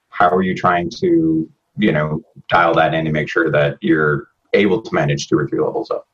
how 0.09 0.29
are 0.29 0.43
you 0.43 0.55
trying 0.55 0.89
to, 0.99 1.49
you 1.77 1.91
know, 1.91 2.21
dial 2.49 2.75
that 2.75 2.93
in 2.93 3.07
and 3.07 3.13
make 3.13 3.29
sure 3.29 3.49
that 3.51 3.77
you're 3.81 4.27
able 4.53 4.81
to 4.81 4.93
manage 4.93 5.27
two 5.27 5.37
or 5.37 5.47
three 5.47 5.59
levels 5.59 5.89
up? 5.89 6.07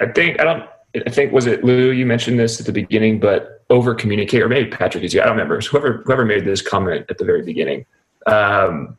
I 0.00 0.06
think 0.06 0.40
I 0.40 0.44
don't. 0.44 0.68
I 1.06 1.10
think 1.10 1.32
was 1.32 1.46
it 1.46 1.64
Lou? 1.64 1.90
You 1.90 2.06
mentioned 2.06 2.38
this 2.38 2.60
at 2.60 2.66
the 2.66 2.72
beginning, 2.72 3.18
but 3.20 3.64
over 3.70 3.94
communicate, 3.94 4.42
or 4.42 4.48
maybe 4.48 4.70
Patrick 4.70 5.02
is 5.04 5.12
you. 5.12 5.20
I 5.20 5.24
don't 5.24 5.32
remember. 5.32 5.60
whoever 5.60 6.02
whoever 6.04 6.24
made 6.24 6.44
this 6.44 6.62
comment 6.62 7.06
at 7.08 7.18
the 7.18 7.24
very 7.24 7.42
beginning, 7.42 7.86
um, 8.26 8.96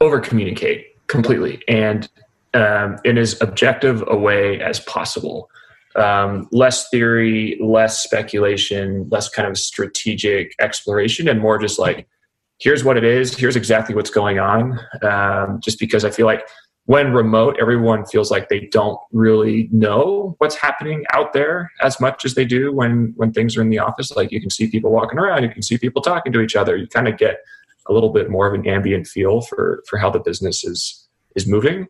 over 0.00 0.20
communicate 0.20 0.86
completely 1.06 1.62
and 1.68 2.08
um, 2.54 2.98
in 3.04 3.18
as 3.18 3.40
objective 3.40 4.04
a 4.08 4.16
way 4.16 4.60
as 4.60 4.80
possible. 4.80 5.50
Um, 5.96 6.48
less 6.52 6.88
theory, 6.90 7.58
less 7.60 8.02
speculation, 8.02 9.08
less 9.10 9.28
kind 9.28 9.48
of 9.48 9.58
strategic 9.58 10.54
exploration, 10.60 11.28
and 11.28 11.40
more 11.40 11.58
just 11.58 11.78
like, 11.78 12.06
here's 12.60 12.84
what 12.84 12.96
it 12.96 13.04
is, 13.04 13.34
here's 13.36 13.56
exactly 13.56 13.94
what's 13.94 14.10
going 14.10 14.38
on. 14.38 14.78
Um, 15.02 15.60
just 15.60 15.80
because 15.80 16.04
I 16.04 16.10
feel 16.10 16.26
like 16.26 16.46
when 16.88 17.12
remote, 17.12 17.54
everyone 17.60 18.06
feels 18.06 18.30
like 18.30 18.48
they 18.48 18.60
don't 18.60 18.98
really 19.12 19.68
know 19.70 20.34
what's 20.38 20.56
happening 20.56 21.04
out 21.12 21.34
there 21.34 21.70
as 21.82 22.00
much 22.00 22.24
as 22.24 22.34
they 22.34 22.46
do 22.46 22.72
when 22.72 23.12
when 23.16 23.30
things 23.30 23.58
are 23.58 23.60
in 23.60 23.68
the 23.68 23.78
office. 23.78 24.10
Like 24.16 24.32
you 24.32 24.40
can 24.40 24.48
see 24.48 24.70
people 24.70 24.90
walking 24.90 25.18
around, 25.18 25.42
you 25.42 25.50
can 25.50 25.60
see 25.60 25.76
people 25.76 26.00
talking 26.00 26.32
to 26.32 26.40
each 26.40 26.56
other. 26.56 26.78
You 26.78 26.86
kind 26.86 27.06
of 27.06 27.18
get 27.18 27.40
a 27.88 27.92
little 27.92 28.08
bit 28.08 28.30
more 28.30 28.46
of 28.46 28.54
an 28.54 28.66
ambient 28.66 29.06
feel 29.06 29.42
for 29.42 29.84
for 29.86 29.98
how 29.98 30.08
the 30.08 30.18
business 30.18 30.64
is 30.64 31.06
is 31.36 31.46
moving. 31.46 31.88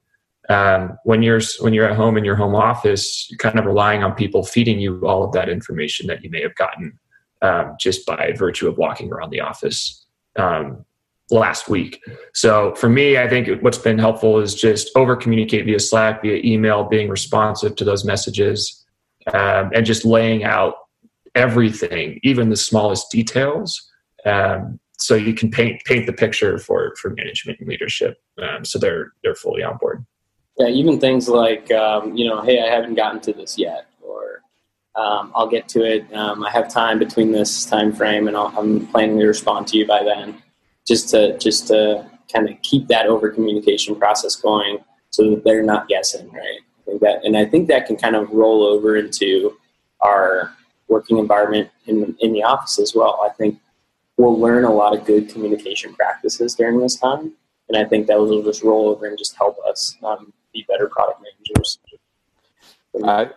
Um, 0.49 0.99
when 1.05 1.23
you're 1.23 1.43
when 1.61 1.75
you're 1.75 1.89
at 1.89 1.97
home 1.97 2.17
in 2.17 2.25
your 2.25 2.35
home 2.35 2.57
office, 2.57 3.31
you're 3.31 3.39
kind 3.39 3.57
of 3.57 3.67
relying 3.67 4.03
on 4.03 4.17
people 4.17 4.43
feeding 4.43 4.81
you 4.81 5.07
all 5.07 5.23
of 5.23 5.31
that 5.31 5.49
information 5.49 6.09
that 6.09 6.25
you 6.25 6.31
may 6.31 6.43
have 6.43 6.57
gotten 6.57 6.99
um, 7.43 7.77
just 7.79 8.05
by 8.05 8.33
virtue 8.33 8.67
of 8.67 8.79
walking 8.79 9.13
around 9.13 9.31
the 9.31 9.43
office. 9.43 10.05
Um, 10.35 10.85
last 11.31 11.69
week. 11.69 12.01
So 12.35 12.75
for 12.75 12.89
me, 12.89 13.19
I 13.19 13.29
think 13.29 13.63
what's 13.63 13.79
been 13.79 13.99
helpful 13.99 14.39
is 14.39 14.55
just 14.55 14.91
over 14.97 15.15
communicate 15.15 15.65
via 15.67 15.81
Slack, 15.81 16.23
via 16.23 16.41
email, 16.45 16.85
being 16.85 17.09
responsive 17.09 17.77
to 17.77 17.85
those 17.85 18.05
messages, 18.05 18.85
um, 19.35 19.71
and 19.75 19.85
just 19.85 20.05
laying 20.05 20.45
out 20.45 20.75
everything, 21.35 22.19
even 22.23 22.49
the 22.49 22.57
smallest 22.57 23.11
details, 23.11 23.91
um, 24.25 24.81
so 24.99 25.15
you 25.15 25.33
can 25.33 25.51
paint 25.51 25.81
paint 25.85 26.07
the 26.07 26.13
picture 26.13 26.59
for 26.59 26.95
for 26.97 27.11
management 27.11 27.61
and 27.61 27.69
leadership, 27.69 28.21
um, 28.43 28.65
so 28.65 28.79
they're 28.79 29.13
they're 29.23 29.35
fully 29.35 29.63
on 29.63 29.77
board. 29.77 30.05
Yeah, 30.59 30.67
even 30.69 30.99
things 30.99 31.29
like 31.29 31.71
um, 31.71 32.17
you 32.17 32.29
know, 32.29 32.43
hey, 32.43 32.61
I 32.61 32.67
haven't 32.67 32.97
gotten 32.97 33.21
to 33.21 33.33
this 33.33 33.57
yet, 33.57 33.87
or 34.01 34.43
um, 34.97 35.31
I'll 35.37 35.47
get 35.47 35.69
to 35.69 35.85
it. 35.85 36.13
Um, 36.13 36.45
I 36.45 36.51
have 36.51 36.69
time 36.69 36.99
between 36.99 37.31
this 37.31 37.65
time 37.65 37.93
frame, 37.93 38.27
and 38.27 38.37
i 38.37 38.51
am 38.57 38.89
planning 38.89 39.19
to 39.21 39.27
respond 39.27 39.69
to 39.69 39.79
you 39.79 39.87
by 39.87 40.03
then, 40.03 40.43
just 40.89 41.11
to 41.11 41.39
just 41.39 41.69
to 41.69 42.11
kind 42.33 42.49
of 42.49 42.61
keep 42.63 42.89
that 42.89 43.07
over 43.07 43.31
communication 43.31 43.95
process 43.95 44.35
going, 44.35 44.79
so 45.11 45.31
that 45.31 45.45
they're 45.45 45.63
not 45.63 45.89
guessing, 45.89 46.31
right? 46.33 46.61
I 46.81 46.83
think 46.87 47.01
that, 47.03 47.25
and 47.25 47.37
I 47.37 47.45
think 47.45 47.69
that 47.69 47.87
can 47.87 47.97
kind 47.97 48.17
of 48.17 48.31
roll 48.31 48.65
over 48.65 48.97
into 48.97 49.57
our 50.01 50.55
working 50.89 51.19
environment 51.19 51.71
in 51.87 52.17
in 52.21 52.33
the 52.33 52.43
office 52.43 52.79
as 52.79 52.95
well. 52.95 53.21
I 53.23 53.29
think 53.29 53.61
we'll 54.17 54.39
learn 54.39 54.65
a 54.65 54.73
lot 54.73 54.97
of 54.97 55.05
good 55.05 55.29
communication 55.29 55.95
practices 55.95 56.55
during 56.55 56.81
this 56.81 56.97
time, 56.97 57.33
and 57.69 57.77
I 57.77 57.85
think 57.85 58.07
that 58.07 58.19
will 58.19 58.43
just 58.43 58.63
roll 58.63 58.89
over 58.89 59.07
and 59.07 59.19
just 59.19 59.37
help 59.37 59.59
us 59.69 59.97
um, 60.03 60.33
be 60.55 60.65
better 60.69 60.89
product 60.89 61.21
managers. 61.23 61.79
I, 63.05 63.31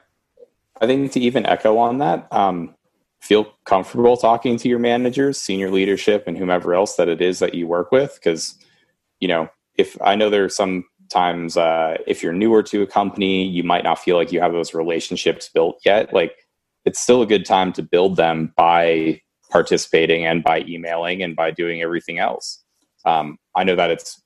I 0.79 0.87
think 0.87 1.11
to 1.11 1.19
even 1.19 1.45
echo 1.45 1.77
on 1.77 1.99
that, 1.99 2.27
um, 2.31 2.73
feel 3.21 3.53
comfortable 3.65 4.17
talking 4.17 4.57
to 4.57 4.67
your 4.67 4.79
managers, 4.79 5.39
senior 5.39 5.69
leadership, 5.71 6.25
and 6.27 6.37
whomever 6.37 6.73
else 6.73 6.95
that 6.95 7.07
it 7.07 7.21
is 7.21 7.39
that 7.39 7.53
you 7.53 7.67
work 7.67 7.91
with. 7.91 8.15
Because, 8.15 8.57
you 9.19 9.27
know, 9.27 9.47
if 9.77 9.97
I 10.01 10.15
know 10.15 10.29
there 10.29 10.43
are 10.43 10.49
some 10.49 10.83
times 11.09 11.55
uh, 11.55 11.97
if 12.07 12.23
you're 12.23 12.33
newer 12.33 12.63
to 12.63 12.81
a 12.81 12.87
company, 12.87 13.47
you 13.47 13.63
might 13.63 13.83
not 13.83 13.99
feel 13.99 14.17
like 14.17 14.31
you 14.31 14.41
have 14.41 14.53
those 14.53 14.73
relationships 14.73 15.49
built 15.53 15.79
yet. 15.85 16.13
Like, 16.13 16.33
it's 16.83 16.99
still 16.99 17.21
a 17.21 17.27
good 17.27 17.45
time 17.45 17.71
to 17.73 17.83
build 17.83 18.15
them 18.15 18.53
by 18.57 19.21
participating 19.51 20.25
and 20.25 20.43
by 20.43 20.61
emailing 20.61 21.21
and 21.21 21.35
by 21.35 21.51
doing 21.51 21.81
everything 21.81 22.17
else. 22.17 22.63
Um, 23.05 23.37
I 23.55 23.63
know 23.63 23.75
that 23.75 23.91
it's 23.91 24.21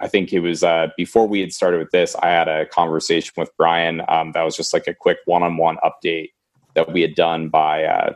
I 0.00 0.08
think 0.08 0.32
it 0.32 0.40
was 0.40 0.62
uh, 0.62 0.88
before 0.96 1.26
we 1.26 1.40
had 1.40 1.52
started 1.52 1.78
with 1.78 1.90
this, 1.92 2.16
I 2.16 2.28
had 2.28 2.48
a 2.48 2.66
conversation 2.66 3.32
with 3.36 3.50
Brian 3.56 4.02
um, 4.08 4.32
that 4.32 4.42
was 4.42 4.56
just 4.56 4.74
like 4.74 4.86
a 4.86 4.94
quick 4.94 5.18
one 5.24 5.42
on 5.42 5.56
one 5.56 5.78
update 5.84 6.30
that 6.74 6.92
we 6.92 7.00
had 7.00 7.14
done 7.14 7.48
by 7.48 7.84
uh, 7.84 8.12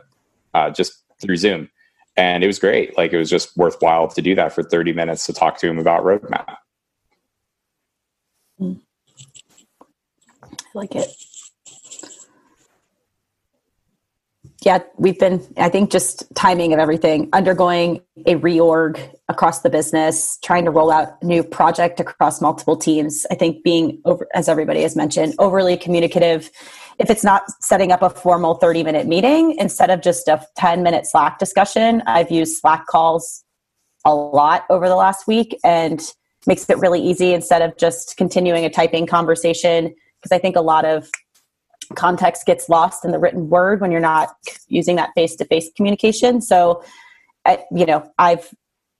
uh, 0.53 0.69
just 0.69 1.03
through 1.21 1.37
Zoom. 1.37 1.69
And 2.17 2.43
it 2.43 2.47
was 2.47 2.59
great. 2.59 2.97
Like 2.97 3.13
it 3.13 3.17
was 3.17 3.29
just 3.29 3.55
worthwhile 3.57 4.07
to 4.09 4.21
do 4.21 4.35
that 4.35 4.53
for 4.53 4.63
30 4.63 4.93
minutes 4.93 5.25
to 5.27 5.33
talk 5.33 5.57
to 5.59 5.67
him 5.67 5.79
about 5.79 6.03
roadmap. 6.03 6.55
I 8.61 10.57
like 10.73 10.95
it. 10.95 11.09
Yeah, 14.61 14.79
we've 14.97 15.17
been, 15.17 15.45
I 15.57 15.69
think, 15.69 15.89
just 15.89 16.23
timing 16.35 16.73
of 16.73 16.79
everything, 16.79 17.29
undergoing 17.31 18.01
a 18.25 18.35
reorg 18.35 18.99
across 19.29 19.61
the 19.61 19.69
business, 19.69 20.37
trying 20.43 20.65
to 20.65 20.71
roll 20.71 20.91
out 20.91 21.21
new 21.23 21.43
project 21.43 21.99
across 22.01 22.41
multiple 22.41 22.75
teams. 22.75 23.25
I 23.31 23.35
think 23.35 23.63
being, 23.63 24.01
over, 24.03 24.27
as 24.33 24.49
everybody 24.49 24.81
has 24.81 24.97
mentioned, 24.97 25.35
overly 25.39 25.77
communicative. 25.77 26.49
If 26.97 27.09
it's 27.09 27.23
not 27.23 27.43
setting 27.61 27.93
up 27.93 28.01
a 28.01 28.09
formal 28.09 28.55
30 28.55 28.83
minute 28.83 29.07
meeting, 29.07 29.55
instead 29.57 29.89
of 29.89 30.01
just 30.01 30.27
a 30.27 30.45
10 30.57 30.83
minute 30.83 31.07
Slack 31.07 31.39
discussion, 31.39 32.03
I've 32.05 32.29
used 32.29 32.57
Slack 32.57 32.85
calls 32.85 33.45
a 34.03 34.13
lot 34.13 34.65
over 34.69 34.89
the 34.89 34.95
last 34.95 35.25
week 35.25 35.57
and 35.63 36.01
makes 36.47 36.69
it 36.69 36.77
really 36.79 37.01
easy 37.01 37.33
instead 37.33 37.61
of 37.61 37.77
just 37.77 38.17
continuing 38.17 38.65
a 38.65 38.69
typing 38.69 39.07
conversation. 39.07 39.95
Because 40.21 40.35
I 40.35 40.39
think 40.39 40.57
a 40.57 40.61
lot 40.61 40.83
of 40.83 41.09
context 41.95 42.45
gets 42.45 42.69
lost 42.69 43.03
in 43.03 43.11
the 43.11 43.19
written 43.19 43.49
word 43.49 43.81
when 43.81 43.91
you're 43.91 43.99
not 43.99 44.29
using 44.67 44.95
that 44.97 45.09
face-to-face 45.15 45.71
communication. 45.75 46.41
So 46.41 46.83
you 47.71 47.85
know 47.85 48.09
i've 48.17 48.53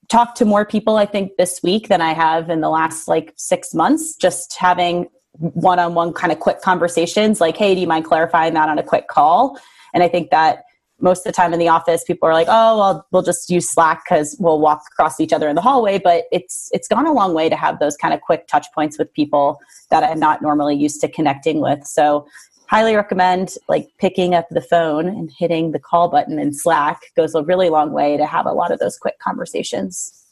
talked 0.09 0.37
to 0.37 0.45
more 0.45 0.65
people 0.65 0.97
i 0.97 1.05
think 1.05 1.31
this 1.37 1.61
week 1.63 1.87
than 1.87 2.01
i 2.01 2.13
have 2.13 2.49
in 2.49 2.61
the 2.61 2.69
last 2.69 3.07
like 3.07 3.33
six 3.35 3.73
months 3.73 4.15
just 4.15 4.55
having 4.57 5.07
one-on-one 5.33 6.13
kind 6.13 6.31
of 6.31 6.39
quick 6.39 6.61
conversations 6.61 7.39
like 7.39 7.57
hey 7.57 7.75
do 7.75 7.81
you 7.81 7.87
mind 7.87 8.05
clarifying 8.05 8.53
that 8.53 8.69
on 8.69 8.77
a 8.77 8.83
quick 8.83 9.07
call? 9.07 9.59
And 9.93 10.03
i 10.03 10.07
think 10.07 10.31
that 10.31 10.63
most 11.01 11.19
of 11.19 11.23
the 11.25 11.31
time 11.31 11.53
in 11.53 11.59
the 11.59 11.69
office 11.69 12.03
people 12.03 12.27
are 12.27 12.33
like 12.33 12.47
oh 12.49 12.77
well 12.77 13.07
we'll 13.11 13.21
just 13.21 13.49
use 13.49 13.69
slack 13.69 14.03
because 14.05 14.35
we'll 14.39 14.59
walk 14.59 14.81
across 14.91 15.19
each 15.19 15.31
other 15.31 15.47
in 15.47 15.55
the 15.55 15.61
hallway 15.61 15.97
but 15.97 16.25
it's 16.31 16.69
it's 16.71 16.87
gone 16.87 17.05
a 17.05 17.13
long 17.13 17.33
way 17.33 17.47
to 17.47 17.55
have 17.55 17.79
those 17.79 17.95
kind 17.95 18.13
of 18.13 18.21
quick 18.21 18.47
touch 18.47 18.65
points 18.73 18.97
with 18.97 19.13
people 19.13 19.59
that 19.91 20.03
i'm 20.03 20.19
not 20.19 20.41
normally 20.41 20.75
used 20.75 20.99
to 21.01 21.07
connecting 21.07 21.61
with. 21.61 21.85
So 21.85 22.27
highly 22.69 22.95
recommend 22.95 23.55
like 23.67 23.89
picking 23.97 24.35
up 24.35 24.47
the 24.51 24.61
phone 24.61 25.07
and 25.07 25.31
hitting 25.37 25.71
the 25.71 25.79
call 25.79 26.07
button 26.07 26.37
in 26.37 26.53
Slack 26.53 27.01
goes 27.15 27.33
a 27.33 27.41
really 27.41 27.69
long 27.69 27.91
way 27.91 28.15
to 28.15 28.27
have 28.27 28.45
a 28.45 28.51
lot 28.51 28.71
of 28.71 28.77
those 28.77 28.95
quick 28.95 29.17
conversations. 29.17 30.27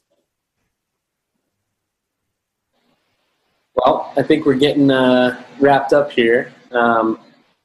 Well, 3.73 4.13
I 4.15 4.21
think 4.21 4.45
we're 4.45 4.53
getting 4.53 4.91
uh, 4.91 5.43
wrapped 5.59 5.93
up 5.93 6.11
here. 6.11 6.53
Um, 6.71 7.19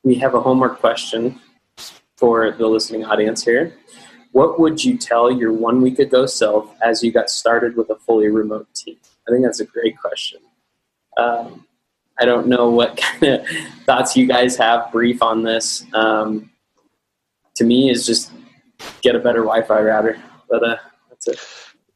we 0.04 0.14
have 0.16 0.35
a 0.35 0.40
homework 0.40 0.80
question 0.80 1.38
for 2.16 2.50
the 2.52 2.66
listening 2.66 3.04
audience 3.04 3.44
here. 3.44 3.74
What 4.32 4.58
would 4.58 4.82
you 4.82 4.96
tell 4.96 5.30
your 5.30 5.52
one 5.52 5.82
week 5.82 5.98
ago 5.98 6.24
self 6.24 6.74
as 6.80 7.02
you 7.02 7.12
got 7.12 7.28
started 7.28 7.76
with 7.76 7.90
a 7.90 7.96
fully 7.96 8.28
remote 8.28 8.72
team? 8.74 8.96
I 9.28 9.32
think 9.32 9.44
that's 9.44 9.61
a 9.61 9.66
great 9.66 9.98
question. 9.98 10.40
Um, 11.18 11.66
I 12.22 12.24
don't 12.24 12.46
know 12.46 12.70
what 12.70 12.96
kind 13.04 13.24
of 13.24 13.46
thoughts 13.85 14.16
you 14.16 14.26
guys 14.26 14.56
have 14.56 14.92
brief 14.92 15.22
on 15.22 15.42
this. 15.42 15.85
Um, 15.92 16.50
to 17.56 17.64
me, 17.64 17.90
is 17.90 18.06
just 18.06 18.30
get 19.02 19.16
a 19.16 19.18
better 19.18 19.40
Wi-Fi 19.40 19.80
router. 19.80 20.22
But 20.48 20.62
uh, 20.62 20.76
that's 21.08 21.26
it. 21.28 21.40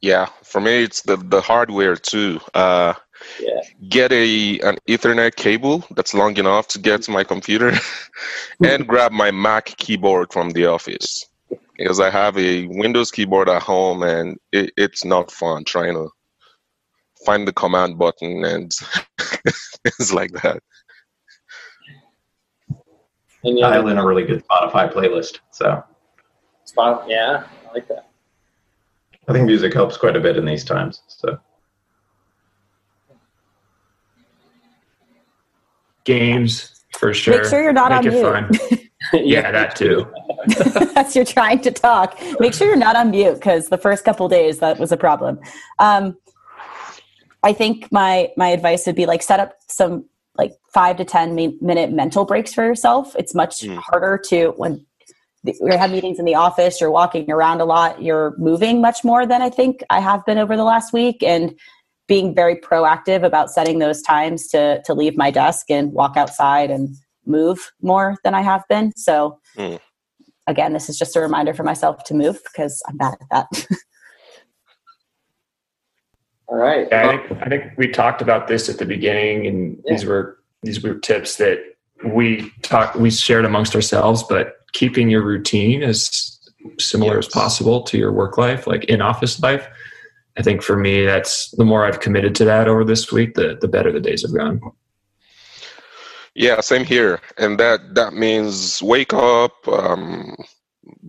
Yeah, 0.01 0.27
for 0.43 0.61
me, 0.61 0.83
it's 0.83 1.03
the 1.03 1.17
the 1.17 1.41
hardware 1.41 1.97
too. 1.97 2.41
Uh, 2.55 2.95
yeah. 3.41 3.61
Get 3.89 4.12
a 4.12 4.59
an 4.61 4.79
Ethernet 4.89 5.37
cable 5.37 5.85
that's 5.95 6.12
long 6.12 6.37
enough 6.37 6.67
to 6.69 6.79
get 6.79 7.03
to 7.03 7.12
my 7.12 7.25
computer, 7.25 7.73
and 8.65 8.87
grab 8.87 9.12
my 9.12 9.31
Mac 9.31 9.67
keyboard 9.77 10.33
from 10.33 10.51
the 10.51 10.67
office 10.67 11.25
because 11.79 12.01
I 12.01 12.11
have 12.11 12.37
a 12.37 12.67
Windows 12.67 13.11
keyboard 13.11 13.49
at 13.49 13.62
home, 13.62 14.03
and 14.03 14.39
it, 14.53 14.73
it's 14.77 15.05
not 15.05 15.31
fun 15.31 15.65
trying 15.65 15.95
to 15.95 16.11
find 17.27 17.47
the 17.47 17.53
command 17.53 17.99
button 17.99 18.45
and 18.45 18.73
things 19.85 20.15
like 20.15 20.31
that. 20.43 20.62
And 23.45 23.59
yeah, 23.59 23.69
Dial 23.69 23.89
in 23.89 23.99
a 23.99 24.07
really 24.07 24.25
good 24.25 24.45
Spotify 24.49 24.93
playlist. 24.93 25.41
So, 25.51 25.85
Spot, 26.65 27.05
yeah, 27.09 27.45
I 27.69 27.73
like 27.75 27.89
that. 27.89 28.09
I 29.29 29.33
think 29.33 29.47
music 29.47 29.75
helps 29.75 29.97
quite 29.97 30.17
a 30.17 30.21
bit 30.21 30.37
in 30.37 30.45
these 30.45 30.65
times. 30.65 31.03
So, 31.09 31.39
games 36.05 36.85
for 36.97 37.12
sure. 37.12 37.39
Make 37.39 37.51
sure 37.51 37.62
you're 37.62 37.73
not 37.73 37.91
Make 37.91 38.12
on 38.12 38.49
mute. 38.51 38.91
yeah, 39.12 39.51
that 39.51 39.77
too. 39.77 40.07
As 40.97 41.15
you're 41.15 41.25
trying 41.25 41.61
to 41.61 41.71
talk, 41.71 42.19
make 42.41 42.55
sure 42.55 42.69
you're 42.69 42.77
not 42.77 42.97
on 42.97 43.11
mute 43.11 43.35
because 43.35 43.69
the 43.69 43.79
first 43.79 44.05
couple 44.05 44.29
days 44.29 44.61
that 44.61 44.79
was 44.79 44.93
a 44.93 44.97
problem. 44.97 45.39
Um, 45.79 46.17
I 47.47 47.53
think 47.53 47.87
my 47.93 48.33
my 48.37 48.49
advice 48.49 48.87
would 48.87 48.97
be 48.97 49.07
like 49.07 49.23
set 49.23 49.39
up 49.39 49.53
some 49.69 50.05
like 50.37 50.53
five 50.75 50.97
to 50.97 51.05
ten 51.05 51.37
minute 51.37 51.93
mental 51.93 52.25
breaks 52.25 52.53
for 52.53 52.65
yourself. 52.65 53.15
It's 53.17 53.37
much 53.37 53.61
mm. 53.61 53.77
harder 53.77 54.21
to 54.31 54.49
when 54.57 54.85
we 55.45 55.77
have 55.77 55.93
meetings 55.93 56.19
in 56.19 56.25
the 56.25 56.35
office. 56.35 56.81
You're 56.81 56.91
walking 56.91 57.31
around 57.31 57.61
a 57.61 57.65
lot. 57.65 58.03
You're 58.03 58.35
moving 58.37 58.81
much 58.81 59.05
more 59.05 59.25
than 59.27 59.43
I 59.43 59.51
think 59.51 59.85
I 59.91 60.01
have 60.01 60.27
been 60.27 60.39
over 60.39 60.57
the 60.57 60.65
last 60.65 60.93
week, 60.93 61.23
and 61.23 61.57
being 62.09 62.35
very 62.35 62.57
proactive 62.57 63.23
about 63.23 63.53
setting 63.53 63.79
those 63.79 64.03
times 64.03 64.49
to 64.49 64.83
to 64.83 64.93
leave 64.93 65.17
my 65.17 65.31
desk 65.31 65.71
and 65.71 65.93
walk 65.93 66.17
outside 66.17 66.69
and 66.73 66.97
move 67.27 67.71
more 67.81 68.17
than 68.25 68.35
I 68.35 68.43
have 68.43 68.65
been. 68.69 68.93
So. 68.97 69.39
Mm. 69.57 69.79
Again, 70.49 70.75
this 70.75 70.89
is 70.89 70.97
just 70.97 71.17
a 71.17 71.21
reminder 71.21 71.53
for 71.55 71.65
myself 71.65 72.05
to 72.05 72.15
move 72.15 72.39
because 72.45 72.81
I'm 72.87 72.97
bad 72.97 73.15
at 73.15 73.29
that. 73.33 73.67
All 76.49 76.57
right. 76.57 76.87
Yeah, 76.91 77.09
I 77.09 77.17
think 77.17 77.43
I 77.43 77.49
think 77.49 77.73
we 77.77 77.89
talked 77.89 78.23
about 78.23 78.47
this 78.49 78.69
at 78.69 78.79
the 78.79 78.85
beginning, 78.85 79.47
and 79.47 79.77
yeah. 79.85 79.93
these 79.93 80.05
were 80.05 80.39
these 80.63 80.83
were 80.83 80.95
tips 80.95 81.37
that 81.37 81.59
we 82.05 82.51
talked 82.63 82.97
we 82.97 83.11
shared 83.11 83.45
amongst 83.45 83.75
ourselves. 83.75 84.23
But 84.23 84.57
keeping 84.73 85.11
your 85.11 85.25
routine 85.25 85.83
as 85.83 86.39
similar 86.79 87.17
yes. 87.17 87.27
as 87.27 87.33
possible 87.33 87.83
to 87.83 87.99
your 87.99 88.13
work 88.13 88.39
life, 88.39 88.67
like 88.67 88.85
in 88.85 89.01
office 89.01 89.41
life. 89.41 89.67
I 90.39 90.43
think 90.43 90.63
for 90.63 90.77
me, 90.77 91.05
that's 91.05 91.51
the 91.53 91.65
more 91.65 91.87
I've 91.87 92.01
committed 92.01 92.35
to 92.37 92.45
that 92.45 92.69
over 92.69 92.85
this 92.85 93.11
week, 93.11 93.35
the 93.35 93.57
the 93.61 93.69
better 93.69 93.91
the 93.91 94.01
days 94.01 94.23
have 94.23 94.35
gone. 94.35 94.61
Yeah, 96.35 96.61
same 96.61 96.85
here, 96.85 97.21
and 97.39 97.59
that 97.59 97.95
that 97.95 98.13
means 98.13 98.83
wake 98.83 99.15
up, 99.15 99.67
um, 99.67 100.37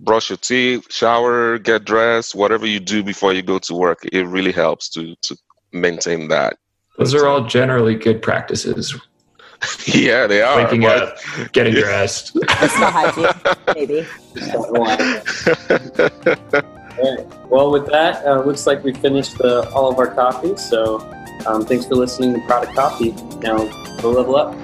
brush 0.07 0.29
your 0.29 0.37
teeth, 0.37 0.91
shower, 0.91 1.59
get 1.59 1.85
dressed, 1.85 2.33
whatever 2.33 2.65
you 2.65 2.79
do 2.79 3.03
before 3.03 3.33
you 3.33 3.43
go 3.43 3.59
to 3.59 3.75
work, 3.75 3.99
it 4.11 4.25
really 4.25 4.53
helps 4.53 4.89
to 4.89 5.15
to 5.21 5.37
maintain 5.71 6.29
that. 6.29 6.57
Those 6.97 7.13
are 7.13 7.27
all 7.27 7.45
generally 7.45 7.93
good 7.93 8.23
practices. 8.23 8.95
yeah, 9.85 10.25
they 10.25 10.41
are. 10.41 10.63
Waking 10.63 10.81
but, 10.81 11.03
up, 11.03 11.17
getting 11.51 11.75
yeah. 11.75 11.81
dressed. 11.81 12.35
Personal 12.47 12.89
hygiene, 12.89 13.27
maybe. 13.75 14.07
Well, 17.49 17.71
with 17.71 17.85
that, 17.91 18.25
uh, 18.25 18.41
looks 18.41 18.65
like 18.65 18.83
we 18.83 18.91
finished 18.91 19.37
the, 19.37 19.69
all 19.69 19.91
of 19.91 19.99
our 19.99 20.07
coffee. 20.07 20.57
So, 20.57 20.99
um, 21.45 21.63
thanks 21.63 21.85
for 21.85 21.93
listening 21.93 22.33
to 22.33 22.41
Product 22.47 22.73
Coffee. 22.73 23.11
Now, 23.39 23.69
go 24.01 24.09
level 24.09 24.35
up. 24.35 24.55